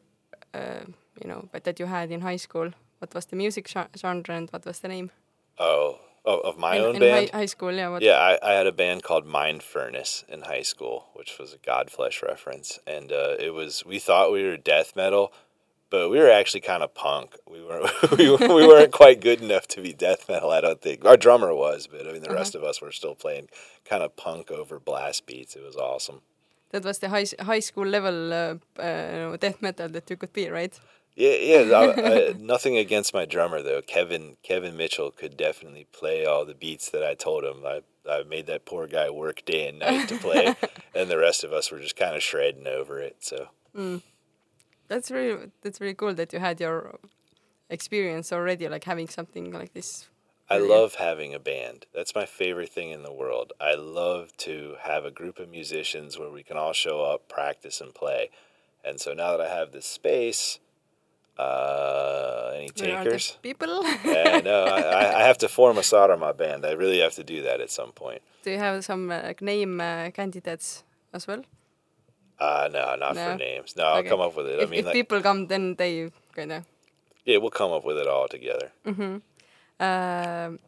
[0.53, 0.86] uh,
[1.22, 2.72] you know, but that you had in high school?
[2.99, 5.11] What was the music genre and what was the name?
[5.59, 7.30] Oh, oh, of my in, own in band.
[7.30, 7.89] High, high school, yeah.
[7.89, 11.53] What, Yeah, I, I had a band called Mind Furnace in high school, which was
[11.53, 15.32] a Godflesh reference, and uh, it was we thought we were death metal,
[15.89, 17.35] but we were actually kind of punk.
[17.49, 20.51] We weren't we, we weren't quite good enough to be death metal.
[20.51, 23.15] I don't think our drummer was, but I mean the rest of us were still
[23.15, 23.49] playing
[23.85, 25.55] kind of punk over blast beats.
[25.55, 26.21] It was awesome.
[26.71, 30.49] That was the high high school level uh, uh, death metal that you could be,
[30.49, 30.77] right?
[31.15, 31.75] Yeah, yeah.
[31.75, 31.85] I,
[32.29, 33.81] I, nothing against my drummer though.
[33.81, 37.65] Kevin Kevin Mitchell could definitely play all the beats that I told him.
[37.65, 40.55] I I made that poor guy work day and night to play,
[40.95, 43.17] and the rest of us were just kind of shredding over it.
[43.19, 43.47] So
[44.88, 46.99] That's really that's really cool that you had your
[47.69, 50.07] experience already, like having something like this.
[50.49, 51.88] I love having a band.
[51.93, 53.51] That's my favorite thing in the world.
[53.59, 57.81] I love to have a group of musicians where we can all show up, practice,
[57.81, 58.29] and play.
[58.81, 60.59] And so now that I have this space,
[61.38, 63.38] uh, any takers?
[63.41, 63.83] people?
[64.05, 66.65] yeah, no, I, I- have to form a Saaremaa band.
[66.65, 68.21] I really have to do that at some point.
[68.43, 70.83] Do you have some uh, name uh, candidates
[71.13, 71.43] as well?
[72.39, 73.31] Uh, no, not No?
[73.31, 73.75] for names.
[73.75, 74.59] No, I'll come up with it.
[74.59, 76.65] I if, mean, if like, people come, then they kind of.
[77.25, 78.71] yeah, we'll come up with it all together.
[79.79, 80.59] Um,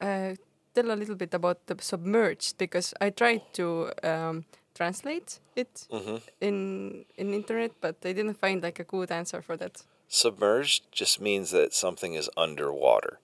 [0.00, 0.34] uh,
[0.74, 4.44] tell a little bit about the submerged because I tried to um,
[4.74, 9.56] translate it hmm in in internet, but I didn't find like a good answer for
[9.56, 9.82] that.
[10.08, 13.18] Submerged just means that something is underwater.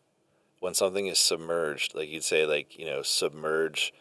[0.61, 3.92] When something is submerged, like you'd say, like, you know, submerge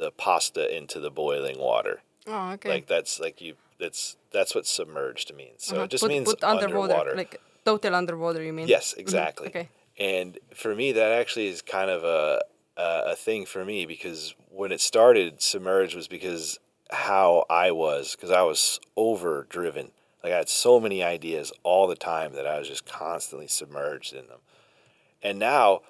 [0.00, 2.00] the pasta into the boiling water.
[2.26, 2.68] Oh, okay.
[2.68, 5.64] Like that's like you that's that's what submerged means.
[5.64, 5.84] So Uh-huh.
[5.84, 7.16] it just put, means put underwater, underwater.
[7.16, 8.42] like total underwater.
[8.42, 8.68] You mean?
[8.68, 9.48] Yes, exactly.
[9.48, 9.68] Okay.
[9.98, 12.42] And for me, that actually is kind of a,
[12.76, 16.58] a a thing for me because when it started, submerged was because
[16.90, 19.90] how I was because I was over driven.
[20.22, 24.12] Like I had so many ideas all the time that I was just constantly submerged
[24.12, 24.40] in them.
[25.22, 25.80] And now,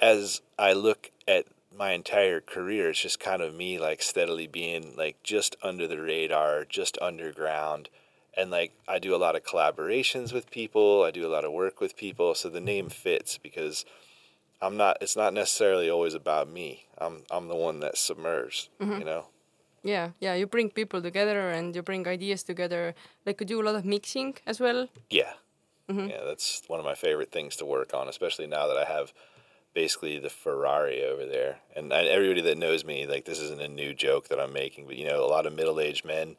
[0.00, 1.46] as I look at
[1.76, 6.00] my entire career, it's just kind of me like steadily being like just under the
[6.00, 7.88] radar, just underground.
[8.34, 11.52] And like I do a lot of collaborations with people, I do a lot of
[11.52, 13.84] work with people, so the name fits because
[14.60, 16.86] I'm not it's not necessarily always about me.
[16.98, 18.98] I'm I'm the one that's submerged, mm-hmm.
[18.98, 19.26] you know.
[19.82, 20.34] Yeah, yeah.
[20.34, 22.94] You bring people together and you bring ideas together.
[23.24, 24.88] Like you do a lot of mixing as well.
[25.10, 25.34] Yeah.
[25.88, 26.08] Mm-hmm.
[26.08, 29.12] Yeah, that's one of my favorite things to work on, especially now that I have
[29.76, 31.58] basically the Ferrari over there.
[31.76, 34.86] And I, everybody that knows me, like this isn't a new joke that I'm making,
[34.86, 36.36] but you know, a lot of middle-aged men,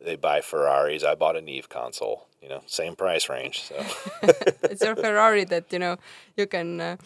[0.00, 1.04] they buy Ferraris.
[1.04, 3.60] I bought a Neve console, you know, same price range.
[3.60, 3.76] So
[4.62, 5.98] it's your Ferrari that you know
[6.34, 6.96] you can, uh,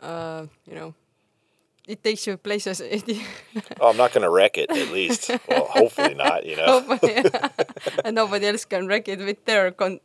[0.00, 0.94] uh, you know,
[1.88, 2.80] it takes you places.
[3.80, 5.30] oh, I'm not going to wreck it at least.
[5.48, 6.98] Well, hopefully not, you know.
[8.04, 9.98] and nobody else can wreck it with their con-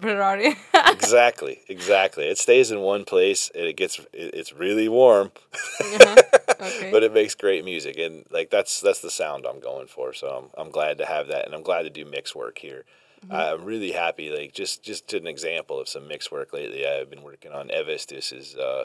[0.00, 0.56] Ferrari.
[0.88, 2.26] exactly, exactly.
[2.26, 5.32] It stays in one place and it gets it, it's really warm.
[5.80, 6.16] Uh-huh.
[6.60, 6.90] Okay.
[6.90, 10.28] but it makes great music and like that's that's the sound i'm going for so
[10.28, 12.84] i'm, I'm glad to have that and i'm glad to do mix work here
[13.30, 17.22] i'm really happy like just just an example of some mix work lately i've been
[17.22, 18.84] working on Evestus's uh,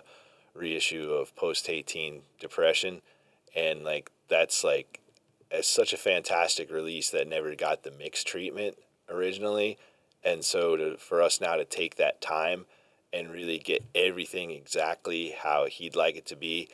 [0.53, 3.01] reissue of post 18 depression
[3.55, 4.99] and like that's like
[5.51, 8.78] it's such a fantastic release that never got the mix treatment
[9.10, 9.78] originally
[10.24, 12.65] and so to, for us now to take that time
[13.11, 16.67] and really get everything exactly how he'd like it to be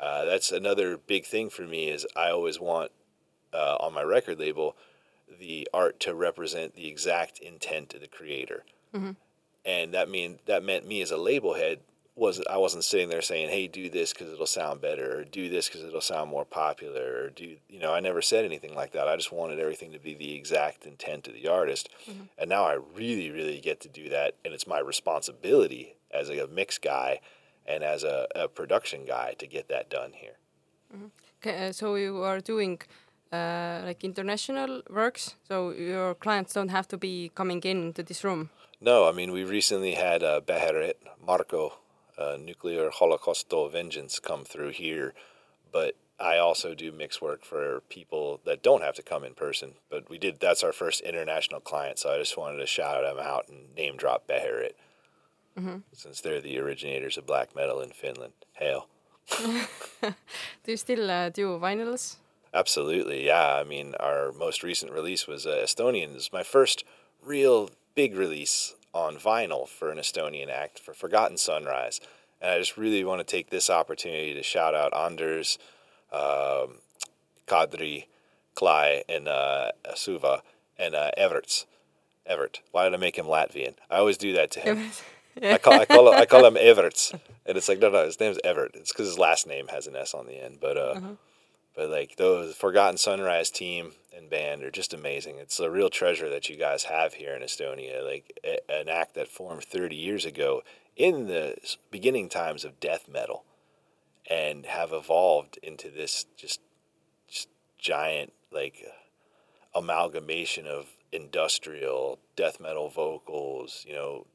[0.00, 2.90] uh, that's another big thing for me is I always want
[3.54, 4.76] uh, on my record label
[5.38, 8.64] the art to represent the exact intent of the creator,
[9.64, 11.80] and that mean that meant me as a label head
[12.14, 15.48] was I wasn't sitting there saying, "Hey, do this because it'll sound better," or "Do
[15.48, 18.92] this because it'll sound more popular," or "Do you know?" I never said anything like
[18.92, 19.08] that.
[19.08, 21.88] I just wanted everything to be the exact intent of the artist,
[22.38, 26.46] and now I really, really get to do that, and it's my responsibility as a
[26.46, 27.20] mix guy
[27.66, 30.36] and as a, a production guy to get that done here.
[31.40, 32.78] Okay, uh, so you are doing
[33.32, 38.22] uh, like international works, so your clients don't have to be coming in to this
[38.22, 38.50] room.
[38.80, 41.74] No, I mean we recently had uh, Beherit Marco,
[42.18, 45.14] uh, Nuclear Holocausto Vengeance, come through here,
[45.70, 49.74] but I also do mix work for people that don't have to come in person.
[49.90, 53.18] But we did that's our first international client, so I just wanted to shout them
[53.18, 54.74] out and name drop Beherit,
[55.58, 55.78] mm-hmm.
[55.92, 58.34] since they're the originators of black metal in Finland.
[58.54, 58.86] Hail.
[59.40, 60.14] do
[60.66, 62.16] you still uh, do vinyls?
[62.54, 63.54] Absolutely, yeah.
[63.54, 66.12] I mean, our most recent release was uh, Estonian.
[66.12, 66.84] This is my first
[67.24, 72.00] real big release on vinyl for an Estonian act for Forgotten Sunrise.
[72.40, 75.58] And I just really want to take this opportunity to shout out Anders,
[76.12, 76.78] um,
[77.46, 78.06] Kadri,
[78.56, 80.42] Klai, and uh, Suva,
[80.78, 81.66] and uh, Everts.
[82.26, 82.60] Everett.
[82.70, 83.74] Why did I make him Latvian?
[83.90, 84.90] I always do that to him.
[85.42, 87.12] I call I call him, I call him Everts,
[87.46, 88.72] and it's like no no his name's Evert.
[88.74, 90.58] It's because his last name has an S on the end.
[90.60, 91.12] But uh, uh-huh.
[91.74, 95.36] But like those Forgotten Sunrise team and band are just amazing.
[95.38, 98.04] It's a real treasure that you guys have here in Estonia.
[98.04, 100.62] Like a, an act that formed 30 years ago
[100.96, 101.56] in the
[101.90, 103.44] beginning times of death metal,
[104.28, 106.60] and have evolved into this just
[107.28, 107.48] just
[107.78, 108.84] giant like
[109.74, 113.84] amalgamation of industrial death metal vocals.
[113.88, 114.26] You know,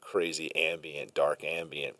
[0.00, 1.96] crazy ambient, dark ambient.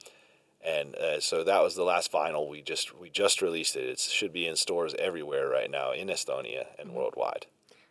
[0.64, 3.84] And uh, so that was the last vinyl we just we just released it.
[3.84, 6.98] It should be in stores everywhere right now in Estonia and mm-hmm.
[6.98, 7.46] worldwide.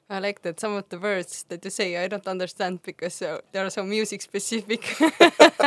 [0.10, 3.40] I like that some of the words that you say I don't understand because uh,
[3.52, 4.84] they are so music specific.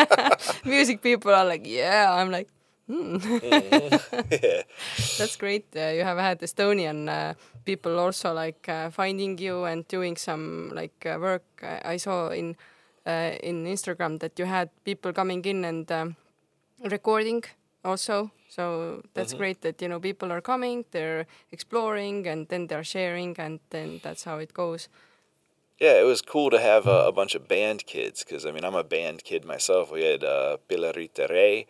[0.64, 2.48] music people are like, yeah, I'm like,
[2.86, 3.16] hmm.
[3.16, 3.96] mm-hmm.
[5.18, 5.64] That's great.
[5.74, 7.34] Uh, you have had Estonian uh,
[7.64, 11.44] people also like uh, finding you and doing some like uh, work.
[11.62, 12.56] I saw in
[13.06, 16.16] uh, in Instagram that you had people coming in and um,
[16.82, 17.44] recording
[17.84, 18.30] also.
[18.48, 19.38] So that's mm-hmm.
[19.38, 24.00] great that you know people are coming, they're exploring, and then they're sharing, and then
[24.02, 24.88] that's how it goes.
[25.80, 28.64] Yeah, it was cool to have a, a bunch of band kids because I mean
[28.64, 29.90] I'm a band kid myself.
[29.90, 31.66] We had uh, Pilarita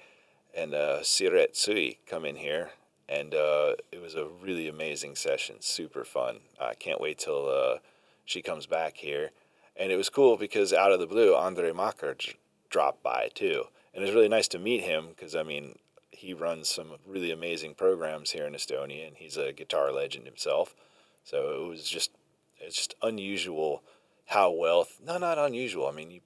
[0.57, 2.71] and uh, Siret Sui come in here,
[3.09, 6.41] and uh, it was a really amazing session, super fun.
[6.61, 7.79] I can't wait till uh,
[8.25, 9.31] she comes back here
[9.77, 12.35] and it was cool because out of the blue, Andre Maaker
[12.71, 15.79] dropped by too, and it was really nice to meet him because I mean
[16.11, 20.75] he runs some really amazing programs here in Estonia, and he's a guitar legend himself.
[21.23, 22.11] So it was just
[22.59, 23.83] it's just unusual
[24.27, 25.87] how well no not unusual.
[25.87, 26.21] I mean you,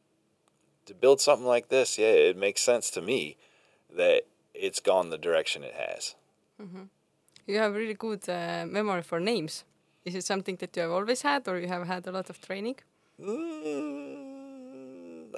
[0.86, 3.36] to build something like this, yeah, it makes sense to me
[3.94, 4.22] that
[4.54, 6.14] it's gone the direction it has.
[6.60, 6.84] Mm-hmm.
[7.46, 9.64] You have really good uh, memory for names.
[10.04, 12.40] Is it something that you have always had, or you have had a lot of
[12.40, 12.76] training?
[13.20, 14.08] Mm,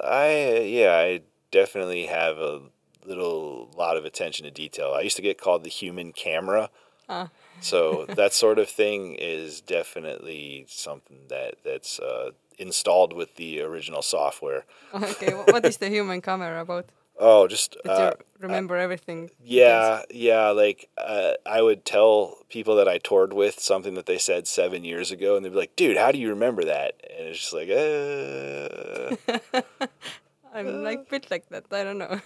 [0.03, 1.21] I yeah, I
[1.51, 2.61] definitely have a
[3.05, 4.93] little lot of attention to detail.
[4.93, 6.69] I used to get called the human camera.
[7.09, 7.27] Uh.
[7.59, 14.01] so that sort of thing is definitely something that that's uh, installed with the original
[14.01, 14.65] software.
[14.93, 16.87] okay, what is the human camera about?
[17.23, 19.29] Oh, just uh, remember I, everything.
[19.43, 20.49] Yeah, yeah.
[20.49, 24.83] Like uh, I would tell people that I toured with something that they said seven
[24.83, 27.53] years ago, and they'd be like, "Dude, how do you remember that?" And it's just
[27.53, 29.15] like, uh.
[30.53, 31.65] I'm like bit like that.
[31.71, 32.19] I don't know.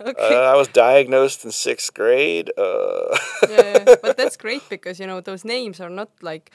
[0.00, 0.34] okay.
[0.34, 2.50] Uh, I was diagnosed in sixth grade.
[2.58, 3.16] Uh.
[3.48, 6.50] yeah, but that's great because you know those names are not like.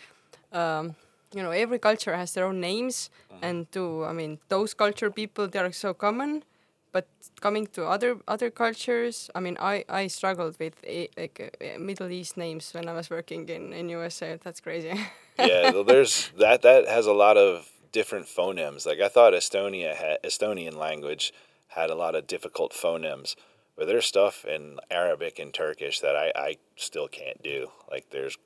[0.51, 0.95] Um,
[1.33, 3.43] you know every culture has their own names mm-hmm.
[3.43, 6.43] and to i mean those culture people they are so common
[6.91, 7.07] but
[7.39, 12.11] coming to other other cultures i mean i i struggled with a, like uh, middle
[12.11, 14.93] east names when i was working in in usa that's crazy
[15.39, 19.95] yeah well, there's that that has a lot of different phonemes like i thought estonia
[19.95, 21.33] had estonian language
[21.69, 23.35] had a lot of difficult phonemes
[23.77, 28.37] but there's stuff in arabic and turkish that i i still can't do like there's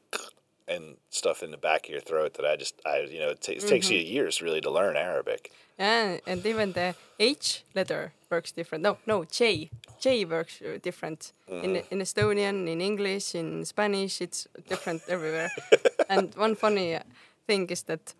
[0.67, 3.41] and stuff in the back of your throat that I just I you know it,
[3.41, 3.67] t- it mm-hmm.
[3.67, 5.51] takes you years really to learn Arabic.
[5.77, 8.83] Yeah, and even the H letter works different.
[8.83, 9.69] No, no, J.
[9.99, 11.65] J works uh, different mm-hmm.
[11.65, 14.21] in in Estonian, in English, in Spanish.
[14.21, 15.51] It's different everywhere.
[16.09, 16.99] and one funny
[17.47, 18.13] thing is that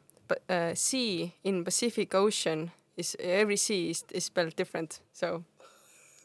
[0.50, 5.02] uh, sea in Pacific Ocean is every sea is, is spelled different.
[5.14, 5.44] So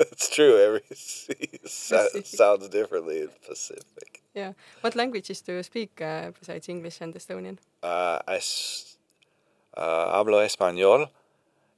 [0.00, 0.58] it's true.
[0.66, 4.22] Every sea sounds differently in Pacific.
[4.34, 4.52] Yeah.
[4.80, 7.58] What languages do you speak uh, besides English and Estonian?
[7.82, 8.40] Uh, I
[9.76, 11.10] uh, hablo español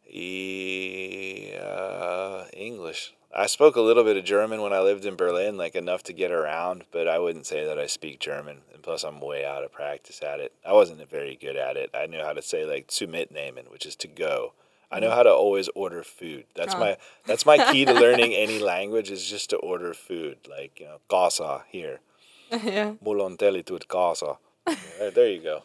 [0.07, 3.15] y uh, English.
[3.35, 6.13] I spoke a little bit of German when I lived in Berlin, like enough to
[6.13, 8.59] get around, but I wouldn't say that I speak German.
[8.75, 10.53] And plus, I'm way out of practice at it.
[10.67, 11.91] I wasn't very good at it.
[11.95, 14.53] I knew how to say like zu mitnehmen, which is to go.
[14.91, 16.45] I know how to always order food.
[16.55, 16.79] That's oh.
[16.79, 20.37] my that's my key to learning any language is just to order food.
[20.49, 22.01] Like you know, gasa here.
[22.51, 22.93] yeah.
[23.03, 24.37] mul on casa.
[25.15, 25.63] there you go.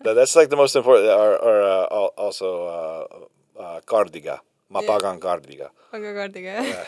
[0.00, 1.08] That's like the most important.
[1.08, 3.28] Or, or uh, also
[3.58, 4.40] uh, uh, kaardiga.
[4.72, 4.88] Ma Yeah.
[4.90, 5.68] pagan kaardiga.
[5.92, 6.86] pangakaardiga jah.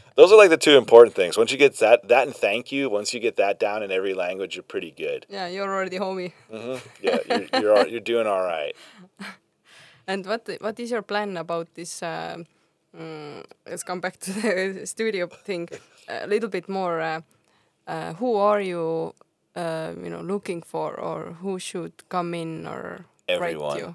[0.18, 1.36] Those are like the two important things.
[1.38, 2.90] Once you get that, that and thank you.
[2.90, 5.26] Once you get that down in every language, you're pretty good.
[5.28, 6.32] Yeah, you're already homie.
[6.50, 8.74] hmm Yeah, you're you're, all, you're doing all right.
[10.08, 12.02] And what what is your plan about this?
[12.02, 12.36] Uh,
[12.96, 15.68] mm, let's come back to the studio thing
[16.08, 17.00] a little bit more.
[17.00, 17.20] Uh,
[17.86, 19.12] uh, who are you,
[19.54, 23.94] uh, you know, looking for, or who should come in or Everyone.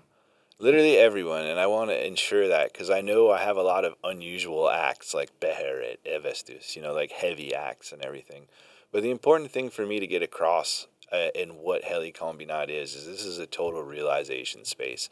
[0.63, 3.83] Literally everyone, and I want to ensure that because I know I have a lot
[3.83, 8.45] of unusual acts like Beherit, Evestus, you know, like heavy acts and everything.
[8.89, 13.05] But the important thing for me to get across uh, in what Helikombinaat is is
[13.05, 15.09] this is a total realization space.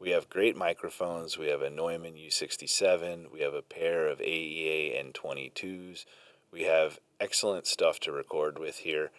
[0.00, 1.36] We have great microphones.
[1.36, 3.30] We have a Neumann U67.
[3.30, 6.06] We have a pair of AEA N22s.
[6.50, 9.10] We have excellent stuff to record with here.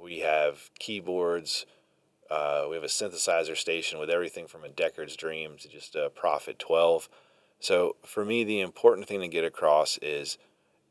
[0.00, 1.66] We have keyboards.
[2.30, 6.10] Uh, we have a synthesizer station with everything from a Deckard's Dream to just a
[6.10, 7.08] Prophet 12.
[7.60, 10.38] So for me, the important thing to get across is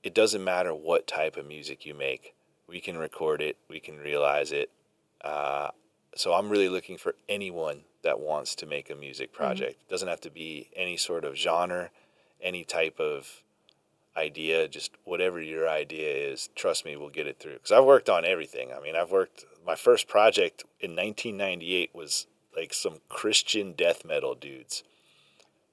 [0.04, 2.34] it doesn't matter what type of music you make.
[2.68, 4.70] We can record it, we can realize it.
[5.24, 5.70] Uh,
[6.16, 9.82] so I'm really looking for anyone that wants to make a music project.
[9.82, 11.92] It doesn't have to be any sort of genre,
[12.42, 13.44] any type of
[14.18, 17.54] idea, just whatever your idea is, trust me, we'll get it through.
[17.54, 18.72] Because I've worked on everything.
[18.74, 24.36] I mean, I've worked, my first project in 1998 was like some Christian death metal
[24.36, 24.84] dudes.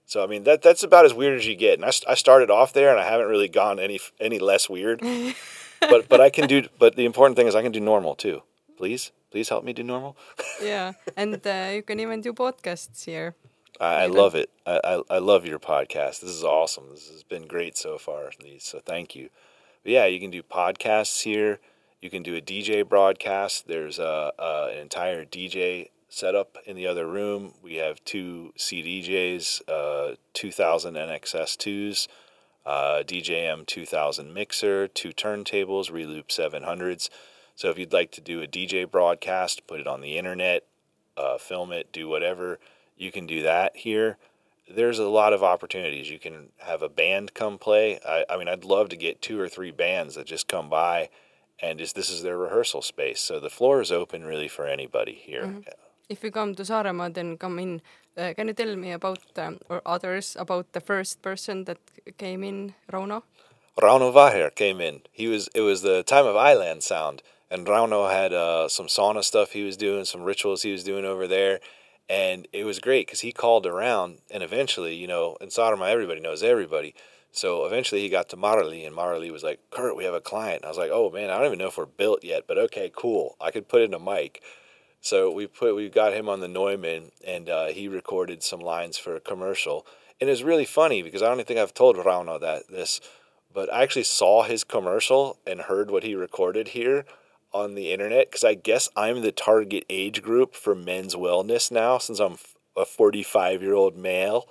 [0.07, 2.51] So I mean that that's about as weird as you get, and I, I started
[2.51, 5.01] off there, and I haven't really gone any any less weird.
[5.81, 6.69] but but I can do.
[6.79, 8.43] But the important thing is I can do normal too.
[8.77, 10.17] Please please help me do normal.
[10.63, 13.35] Yeah, and uh, you can even do podcasts here.
[13.81, 14.51] I, I love it.
[14.67, 16.21] I, I I love your podcast.
[16.21, 16.91] This is awesome.
[16.91, 18.59] This has been great so far, Lee.
[18.59, 19.31] So thank you.
[19.83, 21.61] But yeah, you can do podcasts here.
[22.01, 23.67] You can do a DJ broadcast.
[23.67, 27.55] There's a, a an entire DJ setup in the other room.
[27.63, 32.09] We have two CDJs, uh, 2000 NXS2s,
[32.65, 37.11] uh, DJM 2000 mixer, two turntables, Reloop 700s.
[37.57, 40.65] So if you'd like to do a DJ broadcast, put it on the internet,
[41.17, 42.59] uh, film it, do whatever,
[42.97, 44.19] you can do that here.
[44.69, 46.11] There's a lot of opportunities.
[46.11, 47.99] You can have a band come play.
[48.07, 51.11] I, I mean, I'd love to get two or three bands that just come by
[51.61, 53.21] and just this is their rehearsal space.
[53.21, 55.63] So the floor is open really for anybody here.
[56.09, 57.83] If you come to Saaremaa, then come in.
[58.17, 61.79] Uh, can you tell me about um, or others about the first person that
[62.19, 63.23] came in, Rauno?
[63.81, 65.01] Rauno Vaher came in.
[65.11, 69.25] He was it was the time of Island Sound, and Rauno had uh, some sauna
[69.25, 71.61] stuff he was doing, some rituals he was doing over there,
[72.09, 76.21] and it was great because he called around, and eventually, you know, in Saaremaa everybody
[76.21, 76.95] knows everybody.
[77.33, 80.59] So eventually he got to Marley, and Marley was like, "Kurt, we have a client."
[80.59, 82.59] And I was like, "Oh man, I don't even know if we're built yet, but
[82.59, 83.37] okay, cool.
[83.41, 84.43] I could put in a mic."
[85.01, 88.97] So we put we got him on the Neumann, and uh, he recorded some lines
[88.97, 89.87] for a commercial.
[90.21, 93.01] And it was really funny because I don't think I've told Rauno that this,
[93.53, 97.05] but I actually saw his commercial and heard what he recorded here
[97.55, 101.99] on the internet because I guess I'm the target age group for men's wellness now
[101.99, 102.37] since I'm
[102.77, 104.49] a 45 year old male.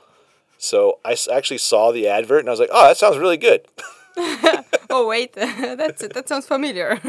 [0.58, 3.68] So I actually saw the advert and I was like, oh, that sounds really good.
[4.90, 7.00] oh wait, that's that sounds familiar.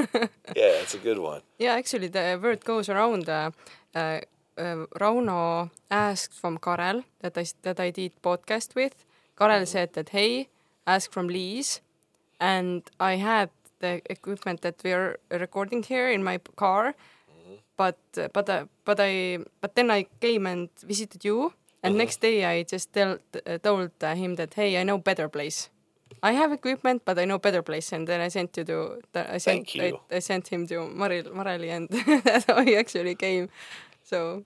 [0.57, 1.43] yeah, it's a good one.
[1.59, 3.29] yeah, actually, the word goes around.
[3.29, 3.51] Uh,
[3.95, 4.21] uh,
[4.57, 9.05] uh, Rauno asked from Karel that I that I did podcast with.
[9.39, 10.49] Karel said that hey,
[10.87, 11.81] ask from Liis,
[12.41, 13.51] and I had
[13.85, 16.95] the equipment that we are recording here in my p- car,
[17.77, 22.21] but uh, but uh, but I but then I came and visited you, and next
[22.21, 25.71] day I just tell, uh, told uh, him that hey, I know better place.
[26.23, 29.01] I have equipment, but I know better place, and then I sent you to.
[29.13, 29.99] The, I sent Thank you.
[30.11, 31.89] I, I sent him to Maril Mareli, and
[32.25, 33.49] that's how he actually came.
[34.03, 34.45] So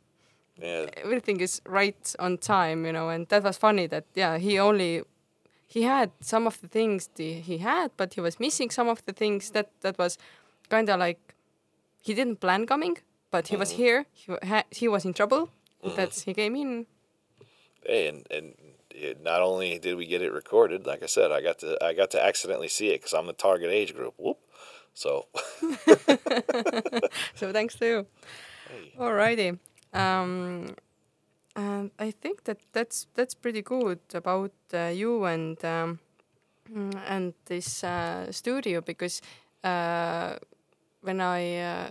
[0.62, 3.86] Yeah, everything is right on time, you know, and that was funny.
[3.89, 5.03] That yeah, he only
[5.69, 9.05] he had some of the things the, he had, but he was missing some of
[9.05, 9.51] the things.
[9.51, 10.19] That that was
[10.69, 11.35] kind of like
[12.01, 12.97] he didn't plan coming,
[13.31, 14.07] but he was here.
[14.12, 15.51] He ha- he was in trouble.
[15.97, 16.87] That's he came in.
[17.85, 18.55] Hey, and and
[18.91, 21.93] it, not only did we get it recorded, like I said, I got to I
[21.95, 24.14] got to accidentally see it because I'm the target age group.
[24.16, 24.39] Whoop.
[24.95, 25.27] So
[27.35, 28.07] So thanks to you.
[28.69, 29.59] hey, Alrighty.
[29.93, 30.75] Um,
[31.59, 35.98] and I think that that's that's pretty good about uh, you and um,
[36.72, 39.20] mm, and this uh, studio because
[39.64, 40.36] uh,
[41.02, 41.90] when I uh,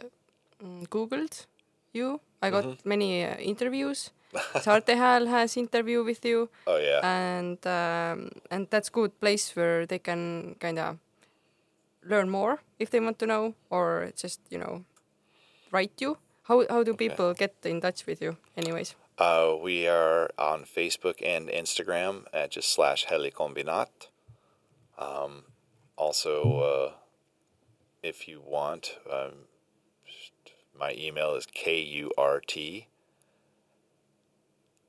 [0.64, 1.46] mm, googled
[1.94, 4.12] you, I got many uh, interviews.
[4.62, 9.86] Saarte Hääl has interview with you, oh yeah, and um, and that's good place where
[9.86, 10.98] they can kind of
[12.04, 14.84] learn more if they want to know, or just you know,
[15.72, 16.18] write you?
[16.44, 18.38] How how do people get in touch with you?
[18.56, 18.96] Anyways.
[19.18, 24.10] Uh, we are on Facebook and Instagram at just slash Helikombinaat.
[25.00, 25.46] Um,
[25.96, 26.92] also, uh,
[28.04, 29.48] if you want, um,
[30.80, 32.12] my email is kurt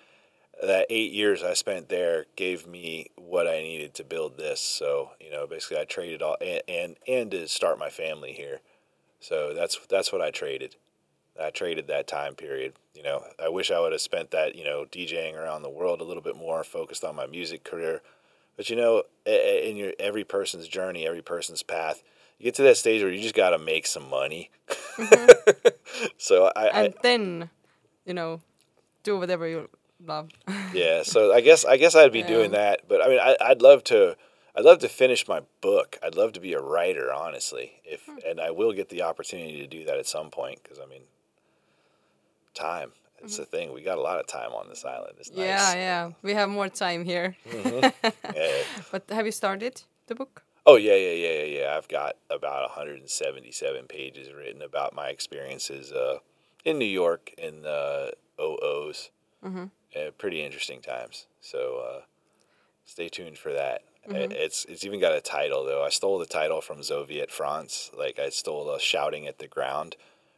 [0.63, 5.11] that eight years i spent there gave me what i needed to build this so
[5.21, 8.61] you know basically i traded all and and, and to start my family here
[9.21, 10.77] so that's that's what i traded
[11.41, 12.75] I traded that time period.
[12.95, 16.01] You know, I wish I would have spent that, you know, DJing around the world
[16.01, 18.03] a little bit more, focused on my music career.
[18.57, 22.03] But you know, in your every person's journey, every person's path,
[22.39, 24.51] you get to that stage where you just got to make some money.
[24.97, 25.69] Mm-hmm.
[26.19, 27.51] so I and I, then,
[28.05, 28.41] you know,
[29.03, 29.69] do whatever you
[30.05, 30.31] love.
[30.73, 31.03] yeah.
[31.03, 32.29] So I guess I guess I'd be yeah.
[32.29, 32.83] doing that.
[32.89, 34.17] But I mean, I, I'd love to.
[34.57, 35.99] I'd love to finish my book.
[36.01, 37.73] I'd love to be a writer, honestly.
[37.85, 38.19] If hmm.
[38.27, 41.03] and I will get the opportunity to do that at some point because I mean,
[42.55, 42.93] time.
[43.23, 43.43] It's mm-hmm.
[43.43, 43.73] the thing.
[43.73, 45.15] We got a lot of time on this island.
[45.19, 45.39] It's nice.
[45.39, 46.11] Yeah, yeah.
[46.23, 47.37] We have more time here.
[47.49, 48.11] Mm-hmm.
[48.35, 48.63] yeah.
[48.91, 50.43] But have you started the book?
[50.67, 51.77] Oh yeah, yeah, yeah, yeah, yeah.
[51.77, 56.19] I've got about 177 pages written about my experiences uh,
[56.65, 59.11] in New York in the OOs.
[59.45, 59.65] Mm-hmm.
[59.95, 61.27] Uh, pretty interesting times.
[61.41, 62.01] So uh,
[62.85, 63.83] stay tuned for that.
[64.09, 64.33] Mm-hmm.
[64.33, 65.83] It's it's even got a title though.
[65.85, 67.91] I stole the title from Zoviet France.
[67.97, 69.97] Like I stole a shouting at the ground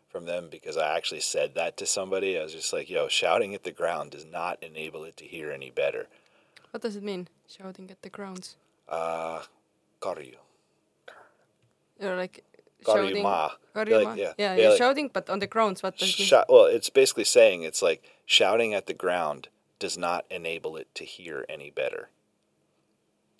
[0.08, 2.38] from them because I actually said that to somebody.
[2.38, 5.50] I was just like, yo, shouting at the ground does not enable it to hear
[5.50, 6.06] any better.
[6.70, 8.56] What does it mean, shouting at the grounds.
[8.88, 9.42] Uh.
[12.00, 12.44] You're like
[12.86, 13.22] shouting.
[13.22, 13.50] Ma.
[13.74, 16.42] Like, yeah, yeah, yeah, you're like, shouting, but on the grounds, what does it mean?
[16.48, 21.04] well, it's basically saying it's like shouting at the ground does not enable it to
[21.04, 22.08] hear any better.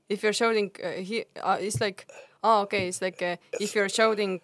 [0.09, 2.07] If you're shouting, uh, he, uh, it's like,
[2.45, 4.41] oh, okay, it's like uh, if you're shouting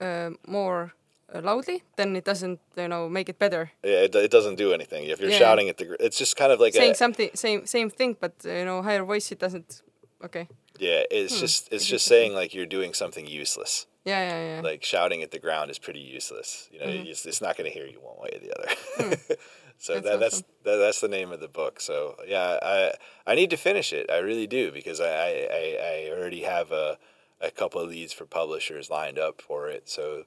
[0.00, 0.94] uh, more
[1.34, 3.72] uh, loudly, then it doesn't, you know, make it better.
[3.82, 5.04] Yeah, it, it doesn't do anything.
[5.04, 5.38] If you're yeah.
[5.38, 8.34] shouting at the, it's just kind of like saying a, something, same same thing, but
[8.44, 9.82] uh, you know, higher voice, it doesn't.
[10.24, 10.48] Okay.
[10.78, 11.40] Yeah, it's hmm.
[11.40, 13.86] just it's just saying like you're doing something useless.
[14.04, 14.60] Yeah, yeah, yeah.
[14.60, 16.68] Like shouting at the ground is pretty useless.
[16.70, 17.06] You know, mm-hmm.
[17.06, 18.74] it's, it's, not going to hear you one way or the other.
[18.96, 19.34] Hmm.
[19.78, 20.20] so that's that, awesome.
[20.20, 21.80] that's that, that's the name of the book.
[21.80, 22.92] So yeah, I
[23.26, 24.10] I need to finish it.
[24.10, 26.98] I really do because I I, I already have a
[27.40, 29.88] a couple of leads for publishers lined up for it.
[29.88, 30.24] So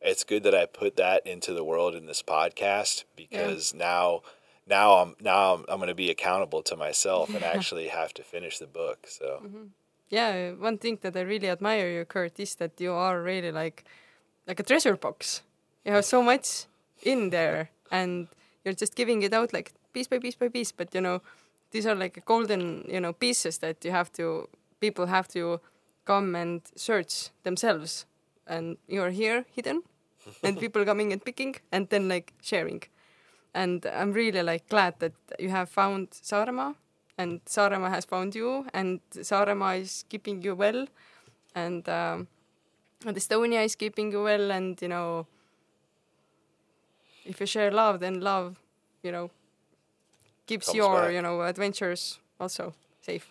[0.00, 3.78] it's good that I put that into the world in this podcast because yeah.
[3.78, 4.22] now
[4.66, 8.22] now I'm now I'm, I'm going to be accountable to myself and actually have to
[8.22, 9.06] finish the book.
[9.08, 9.64] So mm-hmm.
[10.10, 13.84] Yeah, one thing that I really admire you, Kurt, is that you are really like
[14.46, 15.42] like a treasure box.
[15.84, 16.66] You have so much
[17.02, 18.28] in there, and
[18.64, 20.72] you're just giving it out like piece by piece by piece.
[20.72, 21.22] But you know,
[21.70, 24.48] these are like golden you know pieces that you have to
[24.80, 25.60] people have to
[26.04, 28.06] come and search themselves
[28.46, 29.82] and you're here hidden
[30.42, 32.82] and people coming and picking and then like sharing
[33.54, 36.74] and i'm really like glad that you have found Saaremaa
[37.20, 39.00] and Saaremaa has found you and
[39.30, 40.86] Saaremaa is keeping you well
[41.54, 42.28] and um,
[43.06, 45.26] and Estonia is keeping you well and you know
[47.24, 48.60] if you share love then love
[49.02, 49.30] you know
[50.46, 51.12] keeps Comes your back.
[51.14, 53.28] you know adventures also safe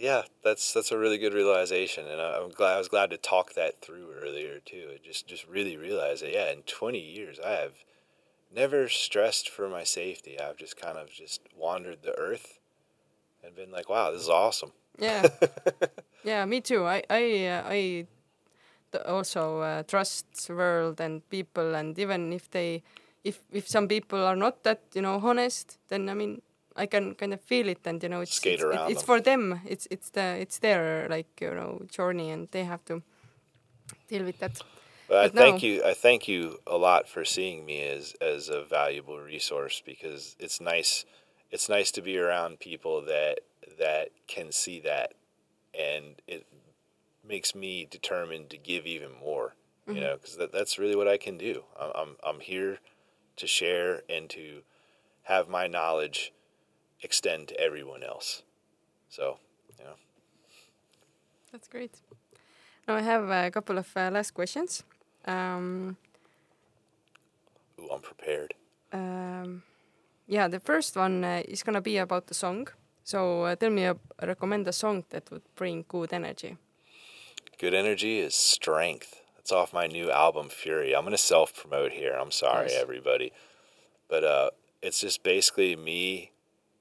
[0.00, 3.18] yeah, that's that's a really good realization, and I, am glad I was glad to
[3.18, 4.88] talk that through earlier too.
[4.94, 7.72] It just just really realize that yeah, in 20 years I have
[8.54, 10.38] never stressed for my safety.
[10.40, 12.58] I've just kind of just wandered the earth
[13.44, 14.72] and been like, wow, this is awesome.
[14.98, 15.26] Yeah,
[16.24, 16.84] yeah, me too.
[16.84, 18.06] I I uh, I
[19.06, 22.82] also uh, trusts world and people and even if they
[23.24, 26.40] if if some people are not that you know honest then i mean
[26.76, 29.20] i can kind of feel it and you know it's Skate it's, around it's for
[29.20, 33.02] them it's it's the it's their like you know journey and they have to
[34.08, 34.60] deal with that
[35.10, 35.42] But I no.
[35.42, 35.82] thank you.
[35.84, 40.60] I thank you a lot for seeing me as as a valuable resource because it's
[40.60, 41.04] nice.
[41.50, 43.40] It's nice to be around people that
[43.80, 45.14] that can see that,
[45.76, 46.46] and it
[47.26, 49.56] makes me determined to give even more.
[49.88, 51.64] You know, because that, that's really what I can do.
[51.78, 52.78] I'm, I'm I'm here
[53.34, 54.62] to share and to
[55.24, 56.32] have my knowledge
[57.02, 58.42] extend to everyone else.
[59.08, 59.38] So,
[59.76, 59.94] you know,
[61.50, 62.00] That's great.
[62.86, 64.84] Now I have a couple of uh, last questions.
[65.26, 65.96] Um,
[67.78, 68.54] ooh, I'm prepared.
[68.92, 69.62] um,
[70.26, 72.68] yeah, the first one uh, is gonna be about the song.
[73.02, 76.56] So uh, tell me, a, recommend a song that would bring good energy.
[77.58, 79.20] Good energy is strength.
[79.36, 80.94] That's off my new album Fury.
[80.94, 82.12] I'm gonna self promote here.
[82.14, 82.76] I'm sorry, Nice.
[82.80, 83.32] everybody,
[84.08, 84.50] but uh,
[84.82, 86.30] it's just basically me.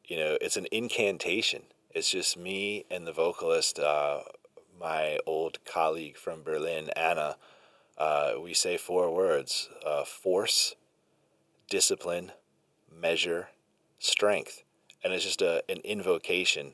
[0.05, 1.63] You know, it's an incantation.
[1.91, 4.19] It's just me and the vocalist, uh,
[4.79, 7.37] my old colleague from Berlin, Anna.
[8.00, 10.76] Uh, we say four words: uh, force,
[11.70, 12.32] discipline,
[12.91, 13.50] measure,
[14.00, 14.64] strength,
[15.04, 16.74] and it's just a an invocation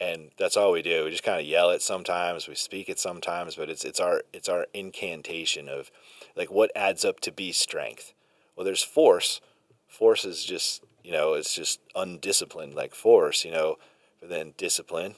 [0.00, 1.04] and that's all we do.
[1.04, 4.22] We just kind of yell it sometimes, we speak it sometimes, but it's it's our
[4.32, 5.90] it's our incantation of
[6.34, 8.14] like what adds up to be strength.
[8.56, 9.40] Well, there's force.
[9.86, 13.76] Force is just you know it's just undisciplined like force, you know.
[14.20, 15.14] But then discipline,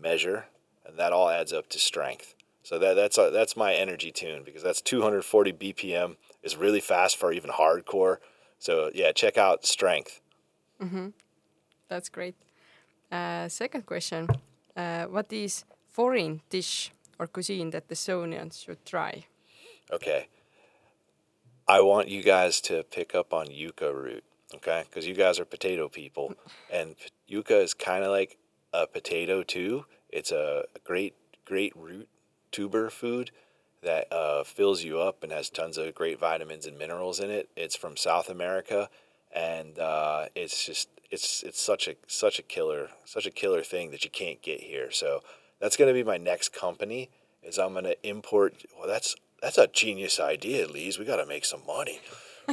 [0.00, 0.46] measure,
[0.86, 2.34] and that all adds up to strength.
[2.66, 6.16] So that that's uh, that's my energy tune because that's 240 BPM.
[6.42, 8.16] It's really fast for even hardcore.
[8.58, 10.20] So yeah, check out strength.
[10.82, 11.10] Mm-hmm.
[11.88, 12.34] That's great.
[13.12, 14.26] Uh, second question:
[14.76, 16.90] uh, What is foreign dish
[17.20, 19.26] or cuisine that the Estonians should try?
[19.92, 20.26] Okay.
[21.68, 24.24] I want you guys to pick up on yucca root,
[24.56, 24.82] okay?
[24.88, 26.34] Because you guys are potato people,
[26.72, 26.96] and
[27.28, 28.38] yucca is kind of like
[28.72, 29.84] a potato too.
[30.08, 31.14] It's a, a great,
[31.44, 32.08] great root
[32.56, 33.30] tuber food
[33.82, 37.50] that uh, fills you up and has tons of great vitamins and minerals in it.
[37.54, 38.88] It's from South America,
[39.30, 43.90] and uh, it's just it's it's such a such a killer such a killer thing
[43.90, 44.90] that you can't get here.
[44.90, 45.20] So
[45.60, 47.10] that's gonna be my next company.
[47.42, 48.54] Is I'm gonna import.
[48.78, 50.98] Well, that's that's a genius idea, Lees.
[50.98, 52.00] We got to make some money,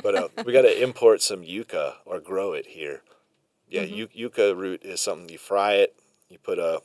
[0.04, 3.04] but uh, we got to import some yucca or grow it here.
[3.70, 5.96] Yeah, yu- yucca root is something you fry it.
[6.30, 6.82] You put a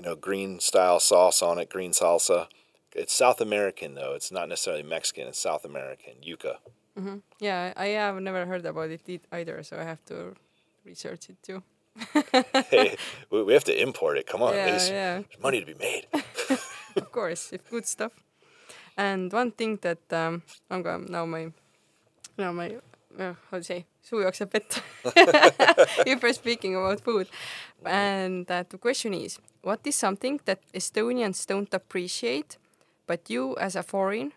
[0.00, 2.46] you know green style sauce on it, green salsa.
[2.94, 4.14] It's South American though.
[4.14, 5.28] It's not necessarily Mexican.
[5.28, 6.58] It's South American yucca.
[7.38, 9.00] Yeah, I have never heard about it
[9.32, 10.34] either, so I have to
[10.84, 11.62] research it too.
[12.70, 12.96] hey,
[13.30, 14.26] we have to import it.
[14.26, 14.88] Come on, Yeah, Lees.
[14.90, 15.14] yeah.
[15.20, 16.06] There's money to be made.
[16.96, 18.12] of course, if good stuff.
[18.96, 21.52] And one thing that um, I'm going now my
[22.38, 22.76] now my
[23.18, 24.82] uh, how to say suu jookseb vett
[26.06, 27.28] if we're speaking about food.
[27.84, 32.58] And uh, the question is, what is something that Estonians don't appreciate,
[33.06, 34.32] but you as a foreign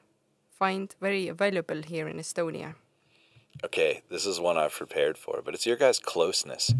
[0.49, 2.75] find very valuable here in Estonia?
[3.63, 6.73] Okay, this is one I've prepared for, but it's your guys' closeness.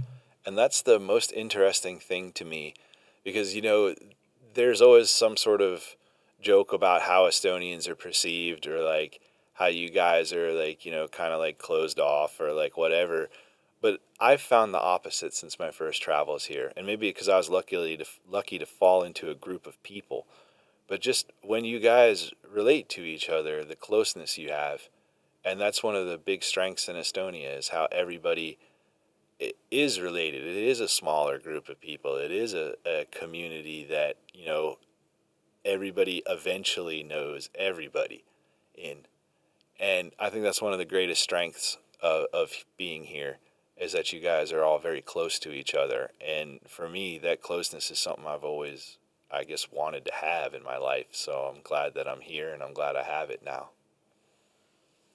[0.45, 2.73] And that's the most interesting thing to me
[3.23, 3.95] because, you know,
[4.53, 5.95] there's always some sort of
[6.41, 9.21] joke about how Estonians are perceived or like
[9.53, 13.29] how you guys are like, you know, kind of like closed off or like whatever.
[13.81, 16.71] But I've found the opposite since my first travels here.
[16.75, 20.25] And maybe because I was lucky to, lucky to fall into a group of people.
[20.87, 24.89] But just when you guys relate to each other, the closeness you have,
[25.45, 28.57] and that's one of the big strengths in Estonia is how everybody
[29.71, 30.43] is related.
[30.43, 32.15] It is a smaller group of people.
[32.15, 34.77] It is a, a community that you know
[35.65, 38.23] everybody eventually knows everybody
[38.75, 38.99] in,
[39.79, 43.37] and I think that's one of the greatest strengths of, of being here
[43.77, 46.11] is that you guys are all very close to each other.
[46.25, 48.97] And for me, that closeness is something I've always,
[49.31, 51.07] I guess, wanted to have in my life.
[51.11, 53.69] So I'm glad that I'm here, and I'm glad I have it now.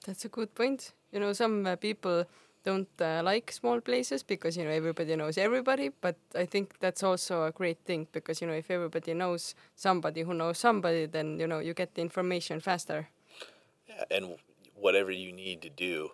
[0.05, 0.91] That's a good point.
[1.11, 2.25] You know, some uh, people
[2.63, 5.89] don't uh, like small places because you know everybody knows everybody.
[6.01, 10.21] But I think that's also a great thing because you know if everybody knows somebody
[10.21, 13.09] who knows somebody, then you know you get the information faster.
[13.87, 14.35] Yeah, and
[14.79, 16.11] whatever you need to do,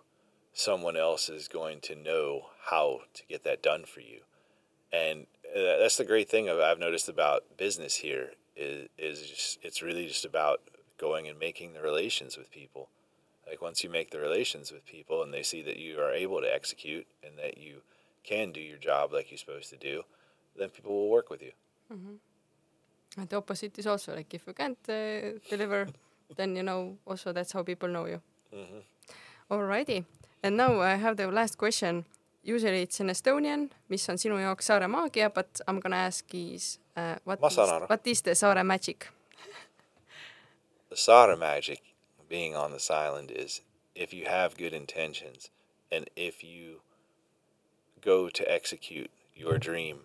[0.52, 4.20] someone else is going to know how to get that done for you.
[4.92, 9.82] And uh, that's the great thing I've noticed about business here is, is just, it's
[9.82, 10.60] really just about
[10.98, 12.88] going and making the relations with people.
[13.46, 16.40] Like once you make the relations with people and they see that you are able
[16.40, 17.82] to execute and that you
[18.24, 20.02] can do your job like you're supposed to do,
[20.58, 21.52] then people will work with you.
[23.16, 25.86] And the opposite is also like if you can't uh, deliver,
[26.36, 28.20] then you know also that's how people know you.
[28.52, 28.80] Hmm
[29.50, 30.04] Alrighty,
[30.42, 32.04] and now I have the last question.
[32.42, 36.24] Usually it's in Estonian, mis on sinu jaoks saare maagia, but I m gonna ask
[36.34, 39.08] is uh, what is, what is the saare magic?
[40.90, 41.80] The saare magic
[42.28, 43.60] being on this island is
[43.94, 45.50] if you have good intentions
[45.90, 46.80] and if you
[48.00, 50.00] go to execute your dream,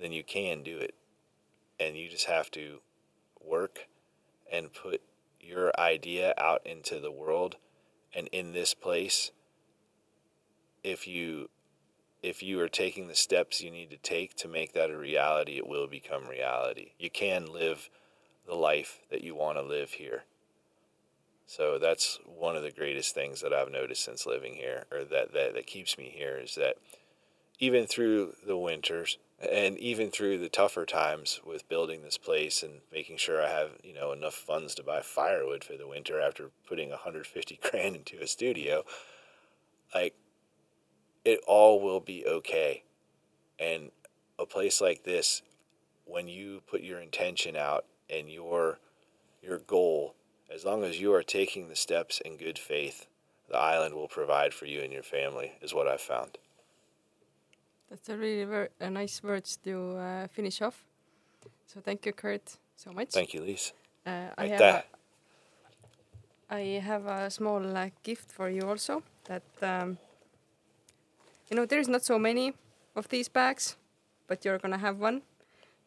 [0.00, 0.94] then you can do it.
[1.80, 2.80] And you just have to
[3.44, 3.86] work
[4.50, 5.00] and put
[5.40, 7.56] your idea out into the world.
[8.18, 9.30] And in this place,
[10.82, 11.50] if you
[12.20, 15.56] if you are taking the steps you need to take to make that a reality,
[15.56, 16.94] it will become reality.
[16.98, 17.88] You can live
[18.44, 20.24] the life that you want to live here.
[21.46, 25.32] So that's one of the greatest things that I've noticed since living here, or that,
[25.32, 26.74] that, that keeps me here, is that
[27.58, 32.80] even through the winters and even through the tougher times with building this place and
[32.92, 36.50] making sure I have, you know, enough funds to buy firewood for the winter after
[36.68, 38.84] putting 150 grand into a studio,
[39.94, 40.14] like
[41.24, 42.84] it all will be okay.
[43.58, 43.90] And
[44.38, 45.42] a place like this,
[46.04, 48.78] when you put your intention out and your
[49.42, 50.14] your goal,
[50.52, 53.06] as long as you are taking the steps in good faith,
[53.48, 56.38] the island will provide for you and your family, is what I've found.
[57.90, 60.84] That's a really ver- a nice words to uh, finish off.
[61.66, 63.10] So thank you, Kurt, so much.
[63.12, 63.72] Thank you, Lise.
[64.06, 64.70] Uh, I have Aitäh.
[64.70, 64.84] a,
[66.50, 69.02] I have a small uh, gift for you also.
[69.24, 69.98] That um,
[71.50, 72.54] you know, there's not so many
[72.96, 73.76] of these bags,
[74.26, 75.22] but you're gonna have one.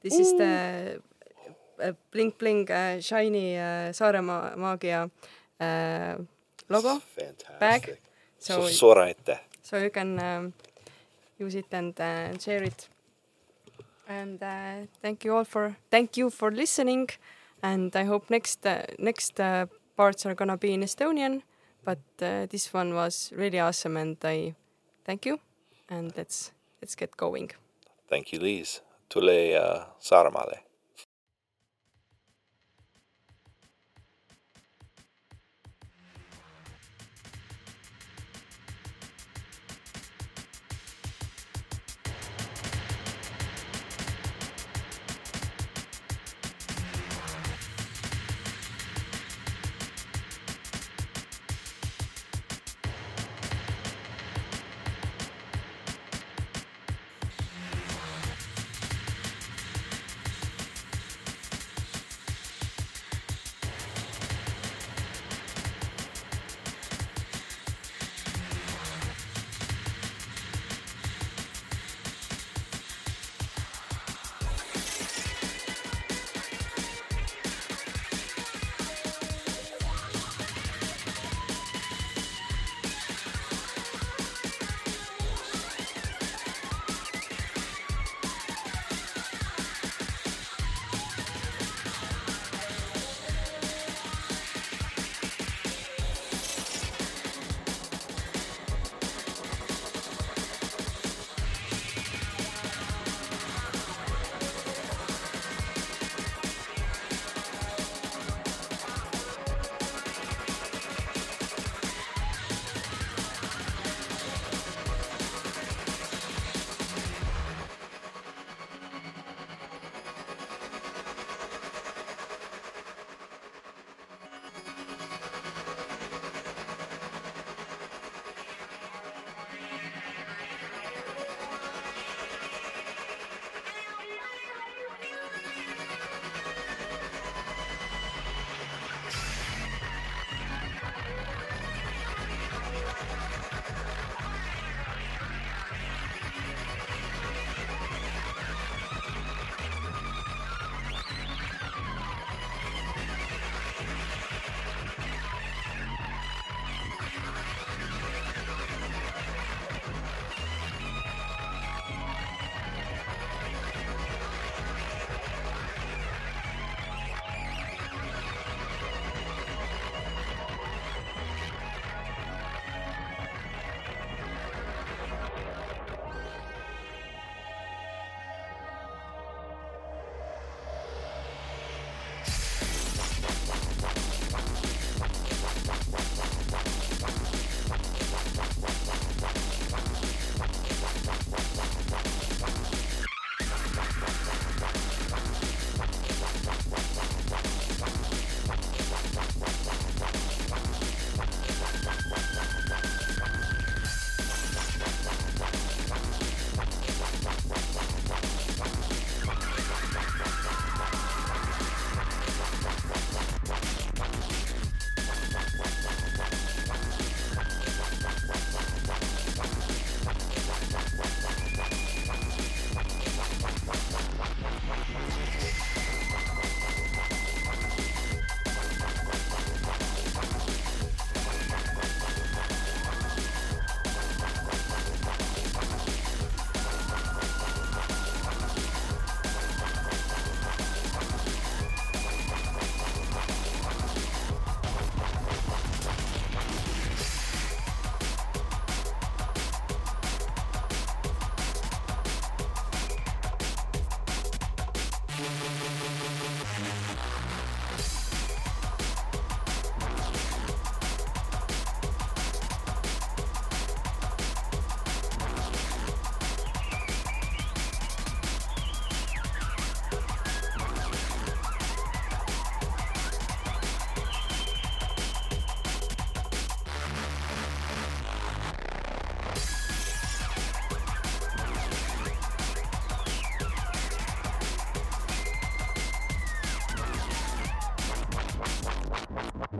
[0.01, 1.01] This is the
[1.81, 5.09] uh, bling bling uh, shiny uh, Saaremaa Maagia
[5.59, 6.17] uh,
[6.69, 7.01] logo.
[7.15, 7.59] Fantastic.
[7.59, 7.97] bag.
[8.39, 9.39] So So, suur aitäh.
[9.63, 10.53] so you can um,
[11.41, 12.89] use it and uh, share it.
[14.07, 17.09] And uh, thank you all for thank you for listening.
[17.63, 19.65] And I hope next uh, next uh,
[19.95, 21.41] parts are gonna be in Estonian,
[21.83, 24.55] but uh, this one was really awesome, and I
[25.05, 25.39] thank you.
[25.89, 27.51] And let's let's get going.
[28.09, 28.81] Thank you, Lise.
[29.09, 30.70] Tule uh, Saaremaale.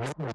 [0.02, 0.31] You.